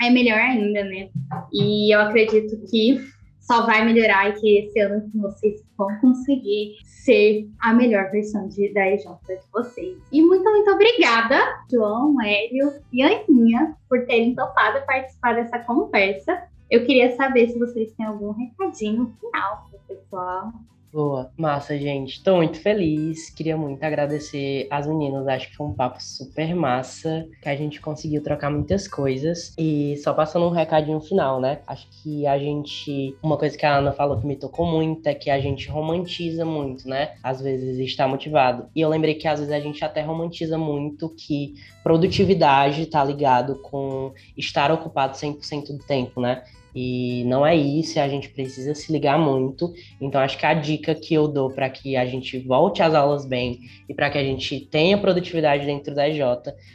é 0.00 0.08
melhor 0.08 0.38
ainda, 0.38 0.82
né? 0.84 1.10
E 1.52 1.94
eu 1.94 2.00
acredito 2.00 2.56
que 2.70 2.98
só 3.42 3.66
vai 3.66 3.84
melhorar 3.84 4.30
e 4.30 4.32
que 4.34 4.58
esse 4.58 4.80
ano 4.80 5.10
vocês 5.14 5.62
vão 5.76 5.88
conseguir 6.00 6.76
ser 6.84 7.48
a 7.60 7.74
melhor 7.74 8.10
versão 8.10 8.48
de, 8.48 8.72
da 8.72 8.88
EJ 8.88 9.02
de 9.02 9.50
vocês. 9.52 9.98
E 10.10 10.22
muito, 10.22 10.44
muito 10.44 10.70
obrigada, 10.70 11.36
João, 11.70 12.14
Hélio 12.22 12.72
e 12.92 13.02
Aninha, 13.02 13.76
por 13.88 14.06
terem 14.06 14.34
topado 14.34 14.86
participar 14.86 15.34
dessa 15.34 15.58
conversa. 15.58 16.44
Eu 16.70 16.84
queria 16.86 17.14
saber 17.16 17.48
se 17.48 17.58
vocês 17.58 17.92
têm 17.92 18.06
algum 18.06 18.30
recadinho 18.30 19.14
final 19.20 19.68
para 19.70 19.80
pessoal. 19.96 20.52
Boa, 20.92 21.32
massa, 21.38 21.78
gente. 21.78 22.22
Tô 22.22 22.36
muito 22.36 22.60
feliz. 22.60 23.30
Queria 23.30 23.56
muito 23.56 23.82
agradecer 23.82 24.66
as 24.70 24.86
meninas. 24.86 25.26
Acho 25.26 25.48
que 25.48 25.56
foi 25.56 25.66
um 25.66 25.72
papo 25.72 26.02
super 26.02 26.54
massa, 26.54 27.26
que 27.40 27.48
a 27.48 27.56
gente 27.56 27.80
conseguiu 27.80 28.22
trocar 28.22 28.50
muitas 28.50 28.86
coisas. 28.86 29.54
E 29.56 29.96
só 30.04 30.12
passando 30.12 30.44
um 30.44 30.50
recadinho 30.50 31.00
final, 31.00 31.40
né? 31.40 31.60
Acho 31.66 31.88
que 31.90 32.26
a 32.26 32.38
gente. 32.38 33.16
Uma 33.22 33.38
coisa 33.38 33.56
que 33.56 33.64
a 33.64 33.78
Ana 33.78 33.92
falou 33.92 34.20
que 34.20 34.26
me 34.26 34.36
tocou 34.36 34.66
muito 34.66 35.06
é 35.06 35.14
que 35.14 35.30
a 35.30 35.40
gente 35.40 35.66
romantiza 35.70 36.44
muito, 36.44 36.86
né? 36.86 37.14
Às 37.22 37.40
vezes 37.40 37.78
está 37.78 38.06
motivado. 38.06 38.66
E 38.76 38.82
eu 38.82 38.90
lembrei 38.90 39.14
que 39.14 39.26
às 39.26 39.40
vezes 39.40 39.54
a 39.54 39.60
gente 39.60 39.82
até 39.82 40.02
romantiza 40.02 40.58
muito 40.58 41.08
que 41.08 41.54
produtividade 41.82 42.84
tá 42.84 43.02
ligado 43.02 43.54
com 43.62 44.12
estar 44.36 44.70
ocupado 44.70 45.16
100% 45.16 45.68
do 45.68 45.78
tempo, 45.78 46.20
né? 46.20 46.42
E 46.74 47.24
não 47.24 47.44
é 47.44 47.54
isso, 47.54 48.00
a 48.00 48.08
gente 48.08 48.28
precisa 48.30 48.74
se 48.74 48.90
ligar 48.92 49.18
muito. 49.18 49.72
Então, 50.00 50.20
acho 50.20 50.38
que 50.38 50.46
a 50.46 50.54
dica 50.54 50.94
que 50.94 51.14
eu 51.14 51.28
dou 51.28 51.50
para 51.50 51.68
que 51.68 51.96
a 51.96 52.06
gente 52.06 52.38
volte 52.38 52.82
às 52.82 52.94
aulas 52.94 53.26
bem 53.26 53.60
e 53.88 53.94
para 53.94 54.10
que 54.10 54.18
a 54.18 54.24
gente 54.24 54.60
tenha 54.60 54.96
produtividade 54.96 55.66
dentro 55.66 55.94
da 55.94 56.08
EJ 56.08 56.22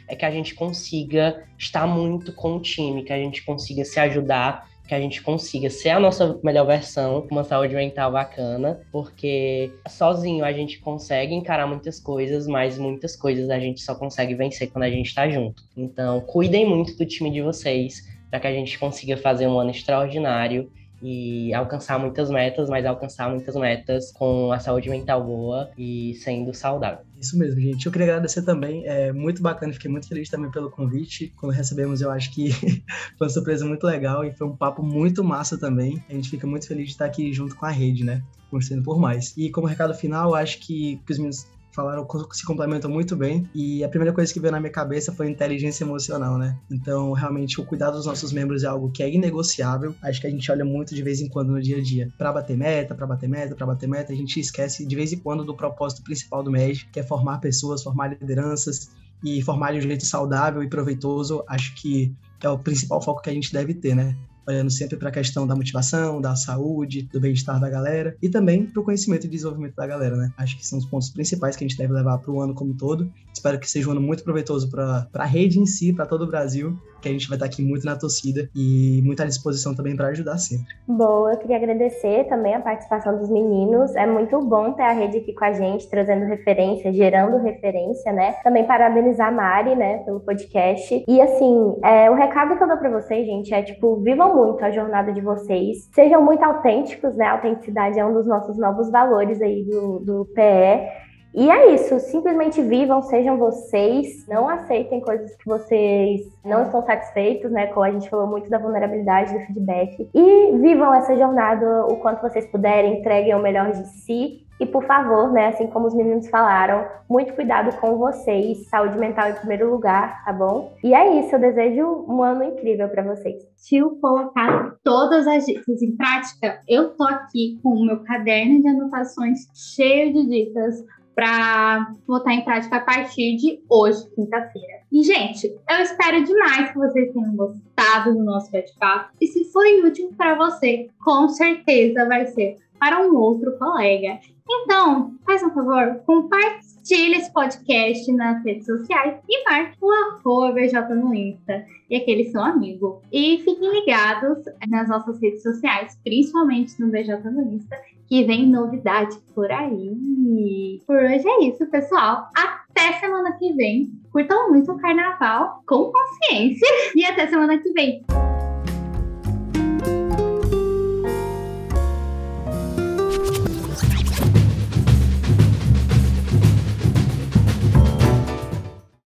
é 0.06 0.14
que 0.14 0.24
a 0.24 0.30
gente 0.30 0.54
consiga 0.54 1.44
estar 1.58 1.86
muito 1.86 2.32
com 2.32 2.56
o 2.56 2.60
time, 2.60 3.02
que 3.02 3.12
a 3.12 3.18
gente 3.18 3.44
consiga 3.44 3.84
se 3.84 3.98
ajudar, 3.98 4.68
que 4.88 4.94
a 4.94 5.00
gente 5.00 5.20
consiga 5.20 5.68
ser 5.68 5.90
a 5.90 6.00
nossa 6.00 6.40
melhor 6.42 6.66
versão, 6.66 7.26
uma 7.30 7.44
saúde 7.44 7.74
mental 7.74 8.10
bacana, 8.10 8.80
porque 8.90 9.70
sozinho 9.86 10.42
a 10.42 10.52
gente 10.52 10.78
consegue 10.78 11.34
encarar 11.34 11.66
muitas 11.66 12.00
coisas, 12.00 12.46
mas 12.46 12.78
muitas 12.78 13.14
coisas 13.14 13.50
a 13.50 13.58
gente 13.58 13.82
só 13.82 13.94
consegue 13.94 14.34
vencer 14.34 14.70
quando 14.70 14.84
a 14.84 14.90
gente 14.90 15.08
está 15.08 15.28
junto. 15.28 15.62
Então, 15.76 16.22
cuidem 16.22 16.66
muito 16.66 16.96
do 16.96 17.04
time 17.04 17.30
de 17.30 17.42
vocês 17.42 18.02
para 18.30 18.40
que 18.40 18.46
a 18.46 18.52
gente 18.52 18.78
consiga 18.78 19.16
fazer 19.16 19.46
um 19.46 19.58
ano 19.58 19.70
extraordinário 19.70 20.70
e 21.00 21.54
alcançar 21.54 21.98
muitas 21.98 22.28
metas, 22.28 22.68
mas 22.68 22.84
alcançar 22.84 23.30
muitas 23.30 23.54
metas 23.54 24.10
com 24.12 24.50
a 24.50 24.58
saúde 24.58 24.90
mental 24.90 25.24
boa 25.24 25.70
e 25.78 26.14
sendo 26.16 26.52
saudável. 26.52 27.04
Isso 27.20 27.38
mesmo, 27.38 27.60
gente. 27.60 27.86
Eu 27.86 27.92
queria 27.92 28.08
agradecer 28.08 28.42
também. 28.42 28.84
É 28.86 29.12
muito 29.12 29.40
bacana, 29.40 29.72
fiquei 29.72 29.90
muito 29.90 30.08
feliz 30.08 30.28
também 30.28 30.50
pelo 30.50 30.70
convite. 30.70 31.32
Quando 31.36 31.52
recebemos, 31.52 32.00
eu 32.00 32.10
acho 32.10 32.32
que 32.32 32.50
foi 33.16 33.26
uma 33.26 33.28
surpresa 33.28 33.64
muito 33.64 33.84
legal 33.84 34.24
e 34.24 34.32
foi 34.32 34.46
um 34.46 34.56
papo 34.56 34.82
muito 34.82 35.22
massa 35.22 35.58
também. 35.58 36.02
A 36.08 36.14
gente 36.14 36.30
fica 36.30 36.46
muito 36.46 36.66
feliz 36.66 36.86
de 36.86 36.92
estar 36.92 37.04
aqui 37.04 37.32
junto 37.32 37.54
com 37.54 37.66
a 37.66 37.70
rede, 37.70 38.04
né? 38.04 38.22
Conversando 38.50 38.82
por 38.82 38.98
mais. 38.98 39.36
E 39.36 39.50
como 39.50 39.66
recado 39.66 39.94
final, 39.94 40.34
acho 40.34 40.58
que, 40.58 41.00
que 41.06 41.12
os 41.12 41.18
meninos 41.18 41.46
falaram 41.78 42.04
se 42.32 42.44
complementam 42.44 42.90
muito 42.90 43.14
bem. 43.14 43.48
E 43.54 43.84
a 43.84 43.88
primeira 43.88 44.12
coisa 44.12 44.32
que 44.32 44.40
veio 44.40 44.50
na 44.50 44.58
minha 44.58 44.72
cabeça 44.72 45.12
foi 45.12 45.30
inteligência 45.30 45.84
emocional, 45.84 46.36
né? 46.36 46.58
Então, 46.68 47.12
realmente, 47.12 47.60
o 47.60 47.64
cuidado 47.64 47.96
dos 47.96 48.06
nossos 48.06 48.32
membros 48.32 48.64
é 48.64 48.66
algo 48.66 48.90
que 48.90 49.00
é 49.00 49.08
inegociável. 49.08 49.94
Acho 50.02 50.20
que 50.20 50.26
a 50.26 50.30
gente 50.30 50.50
olha 50.50 50.64
muito 50.64 50.92
de 50.92 51.02
vez 51.04 51.20
em 51.20 51.28
quando 51.28 51.52
no 51.52 51.62
dia 51.62 51.76
a 51.76 51.80
dia 51.80 52.12
para 52.18 52.32
bater 52.32 52.56
meta, 52.56 52.96
para 52.96 53.06
bater 53.06 53.28
meta, 53.28 53.54
para 53.54 53.66
bater 53.66 53.88
meta. 53.88 54.12
A 54.12 54.16
gente 54.16 54.40
esquece 54.40 54.84
de 54.84 54.96
vez 54.96 55.12
em 55.12 55.18
quando 55.18 55.44
do 55.44 55.54
propósito 55.54 56.02
principal 56.02 56.42
do 56.42 56.50
MED, 56.50 56.88
que 56.90 56.98
é 56.98 57.02
formar 57.04 57.38
pessoas, 57.38 57.80
formar 57.80 58.08
lideranças 58.08 58.90
e 59.22 59.40
formar 59.42 59.72
de 59.72 59.78
um 59.78 59.82
jeito 59.82 60.04
saudável 60.04 60.64
e 60.64 60.68
proveitoso. 60.68 61.44
Acho 61.46 61.74
que 61.76 62.12
é 62.42 62.48
o 62.48 62.58
principal 62.58 63.00
foco 63.00 63.22
que 63.22 63.30
a 63.30 63.32
gente 63.32 63.52
deve 63.52 63.72
ter, 63.72 63.94
né? 63.94 64.16
Olhando 64.48 64.70
sempre 64.70 64.96
para 64.96 65.10
a 65.10 65.12
questão 65.12 65.46
da 65.46 65.54
motivação, 65.54 66.20
da 66.20 66.34
saúde, 66.34 67.02
do 67.02 67.20
bem-estar 67.20 67.60
da 67.60 67.68
galera 67.68 68.16
e 68.22 68.28
também 68.28 68.64
para 68.64 68.80
o 68.80 68.84
conhecimento 68.84 69.26
e 69.26 69.28
desenvolvimento 69.28 69.74
da 69.74 69.86
galera, 69.86 70.16
né? 70.16 70.32
Acho 70.38 70.56
que 70.56 70.66
são 70.66 70.78
os 70.78 70.86
pontos 70.86 71.10
principais 71.10 71.54
que 71.54 71.64
a 71.64 71.68
gente 71.68 71.76
deve 71.76 71.92
levar 71.92 72.18
para 72.18 72.30
o 72.30 72.40
ano 72.40 72.54
como 72.54 72.72
um 72.72 72.76
todo. 72.76 73.12
Espero 73.32 73.58
que 73.60 73.70
seja 73.70 73.88
um 73.88 73.92
ano 73.92 74.00
muito 74.00 74.24
proveitoso 74.24 74.70
para 74.70 75.06
a 75.12 75.24
rede 75.24 75.60
em 75.60 75.66
si, 75.66 75.92
para 75.92 76.06
todo 76.06 76.22
o 76.22 76.26
Brasil 76.26 76.78
que 77.00 77.08
a 77.08 77.12
gente 77.12 77.28
vai 77.28 77.36
estar 77.36 77.46
aqui 77.46 77.62
muito 77.62 77.84
na 77.84 77.96
torcida 77.96 78.48
e 78.54 79.00
muito 79.04 79.22
à 79.22 79.26
disposição 79.26 79.74
também 79.74 79.96
para 79.96 80.08
ajudar 80.08 80.38
sempre. 80.38 80.74
Boa, 80.86 81.32
eu 81.32 81.38
queria 81.38 81.56
agradecer 81.56 82.24
também 82.28 82.54
a 82.54 82.60
participação 82.60 83.16
dos 83.18 83.28
meninos. 83.30 83.94
É 83.94 84.06
muito 84.06 84.40
bom 84.40 84.72
ter 84.72 84.82
a 84.82 84.92
rede 84.92 85.18
aqui 85.18 85.32
com 85.32 85.44
a 85.44 85.52
gente, 85.52 85.88
trazendo 85.88 86.24
referência, 86.26 86.92
gerando 86.92 87.38
referência, 87.38 88.12
né? 88.12 88.32
Também 88.42 88.64
parabenizar 88.64 89.28
a 89.28 89.32
Mari, 89.32 89.76
né, 89.76 89.98
pelo 89.98 90.20
podcast. 90.20 91.04
E 91.06 91.20
assim, 91.20 91.76
é, 91.84 92.10
o 92.10 92.14
recado 92.14 92.56
que 92.56 92.62
eu 92.62 92.68
dou 92.68 92.76
para 92.76 92.90
vocês, 92.90 93.26
gente, 93.26 93.52
é 93.52 93.62
tipo, 93.62 93.96
vivam 94.02 94.34
muito 94.34 94.64
a 94.64 94.70
jornada 94.70 95.12
de 95.12 95.20
vocês, 95.20 95.88
sejam 95.94 96.24
muito 96.24 96.42
autênticos, 96.42 97.14
né? 97.16 97.26
A 97.26 97.32
autenticidade 97.32 97.98
é 97.98 98.04
um 98.04 98.12
dos 98.12 98.26
nossos 98.26 98.58
novos 98.58 98.90
valores 98.90 99.40
aí 99.40 99.64
do, 99.64 100.00
do 100.00 100.24
PE. 100.34 101.07
E 101.34 101.50
é 101.50 101.74
isso, 101.74 102.00
simplesmente 102.00 102.60
vivam, 102.62 103.02
sejam 103.02 103.36
vocês, 103.36 104.26
não 104.26 104.48
aceitem 104.48 105.00
coisas 105.00 105.36
que 105.36 105.46
vocês 105.46 106.22
não 106.44 106.64
estão 106.64 106.82
satisfeitos, 106.82 107.50
né? 107.50 107.66
Como 107.68 107.84
a 107.84 107.90
gente 107.90 108.08
falou 108.08 108.26
muito 108.26 108.48
da 108.48 108.58
vulnerabilidade, 108.58 109.32
do 109.32 109.40
feedback. 109.46 110.08
E 110.14 110.52
vivam 110.58 110.92
essa 110.94 111.16
jornada 111.16 111.86
o 111.86 111.96
quanto 111.96 112.22
vocês 112.22 112.46
puderem, 112.46 113.00
entreguem 113.00 113.34
o 113.34 113.42
melhor 113.42 113.70
de 113.70 113.86
si 113.86 114.48
e 114.60 114.66
por 114.66 114.84
favor, 114.84 115.32
né, 115.32 115.48
assim 115.48 115.68
como 115.68 115.86
os 115.86 115.94
meninos 115.94 116.28
falaram, 116.28 116.84
muito 117.08 117.32
cuidado 117.34 117.76
com 117.78 117.96
vocês, 117.96 118.68
saúde 118.68 118.98
mental 118.98 119.30
em 119.30 119.34
primeiro 119.34 119.70
lugar, 119.70 120.24
tá 120.24 120.32
bom? 120.32 120.76
E 120.82 120.92
é 120.94 121.20
isso, 121.20 121.34
eu 121.36 121.38
desejo 121.38 122.04
um 122.08 122.22
ano 122.22 122.42
incrível 122.42 122.88
para 122.88 123.04
vocês. 123.04 123.36
Eu 123.70 123.96
colocar 124.00 124.74
todas 124.82 125.26
as 125.28 125.44
dicas 125.44 125.80
em 125.80 125.96
prática, 125.96 126.60
eu 126.66 126.96
tô 126.96 127.04
aqui 127.04 127.60
com 127.62 127.70
o 127.70 127.86
meu 127.86 128.02
caderno 128.02 128.60
de 128.60 128.68
anotações 128.68 129.38
cheio 129.54 130.12
de 130.12 130.26
dicas 130.26 130.84
para 131.18 131.94
botar 132.06 132.32
em 132.32 132.44
prática 132.44 132.76
a 132.76 132.80
partir 132.80 133.34
de 133.34 133.60
hoje, 133.68 134.08
quinta-feira. 134.14 134.82
E, 134.92 135.02
gente, 135.02 135.48
eu 135.68 135.76
espero 135.80 136.22
demais 136.22 136.70
que 136.70 136.78
vocês 136.78 137.12
tenham 137.12 137.34
gostado 137.34 138.14
do 138.14 138.22
nosso 138.22 138.52
bate-papo. 138.52 139.10
E 139.20 139.26
se 139.26 139.44
foi 139.46 139.82
útil 139.82 140.14
para 140.16 140.36
você, 140.36 140.88
com 141.04 141.28
certeza 141.28 142.06
vai 142.06 142.24
ser 142.26 142.58
para 142.78 143.04
um 143.04 143.16
outro 143.16 143.58
colega. 143.58 144.20
Então, 144.48 145.16
faz 145.26 145.42
um 145.42 145.50
favor, 145.50 146.00
compartilhe 146.06 147.16
esse 147.16 147.32
podcast 147.32 148.12
nas 148.12 148.44
redes 148.44 148.66
sociais 148.66 149.18
e 149.28 149.44
marque 149.44 149.76
o 149.82 149.90
arroba 149.90 150.52
BJ 150.52 150.94
no 150.94 151.12
Insta 151.12 151.66
e 151.90 151.96
aquele 151.96 152.26
seu 152.30 152.40
amigo. 152.40 153.02
E 153.10 153.38
fiquem 153.38 153.80
ligados 153.80 154.44
nas 154.68 154.88
nossas 154.88 155.20
redes 155.20 155.42
sociais, 155.42 155.98
principalmente 156.04 156.80
no 156.80 156.86
BJ 156.86 157.28
no 157.28 157.42
Insta, 157.52 157.76
que 158.08 158.24
vem 158.24 158.46
novidade 158.46 159.16
por 159.34 159.50
aí. 159.50 160.82
Por 160.86 160.96
hoje 160.96 161.28
é 161.28 161.44
isso, 161.44 161.66
pessoal. 161.66 162.28
Até 162.34 162.98
semana 162.98 163.32
que 163.38 163.52
vem. 163.52 163.92
Curtam 164.10 164.50
muito 164.50 164.72
o 164.72 164.78
carnaval 164.78 165.62
com 165.66 165.92
consciência 165.92 166.66
e 166.96 167.04
até 167.04 167.26
semana 167.26 167.58
que 167.58 167.70
vem. 167.72 168.04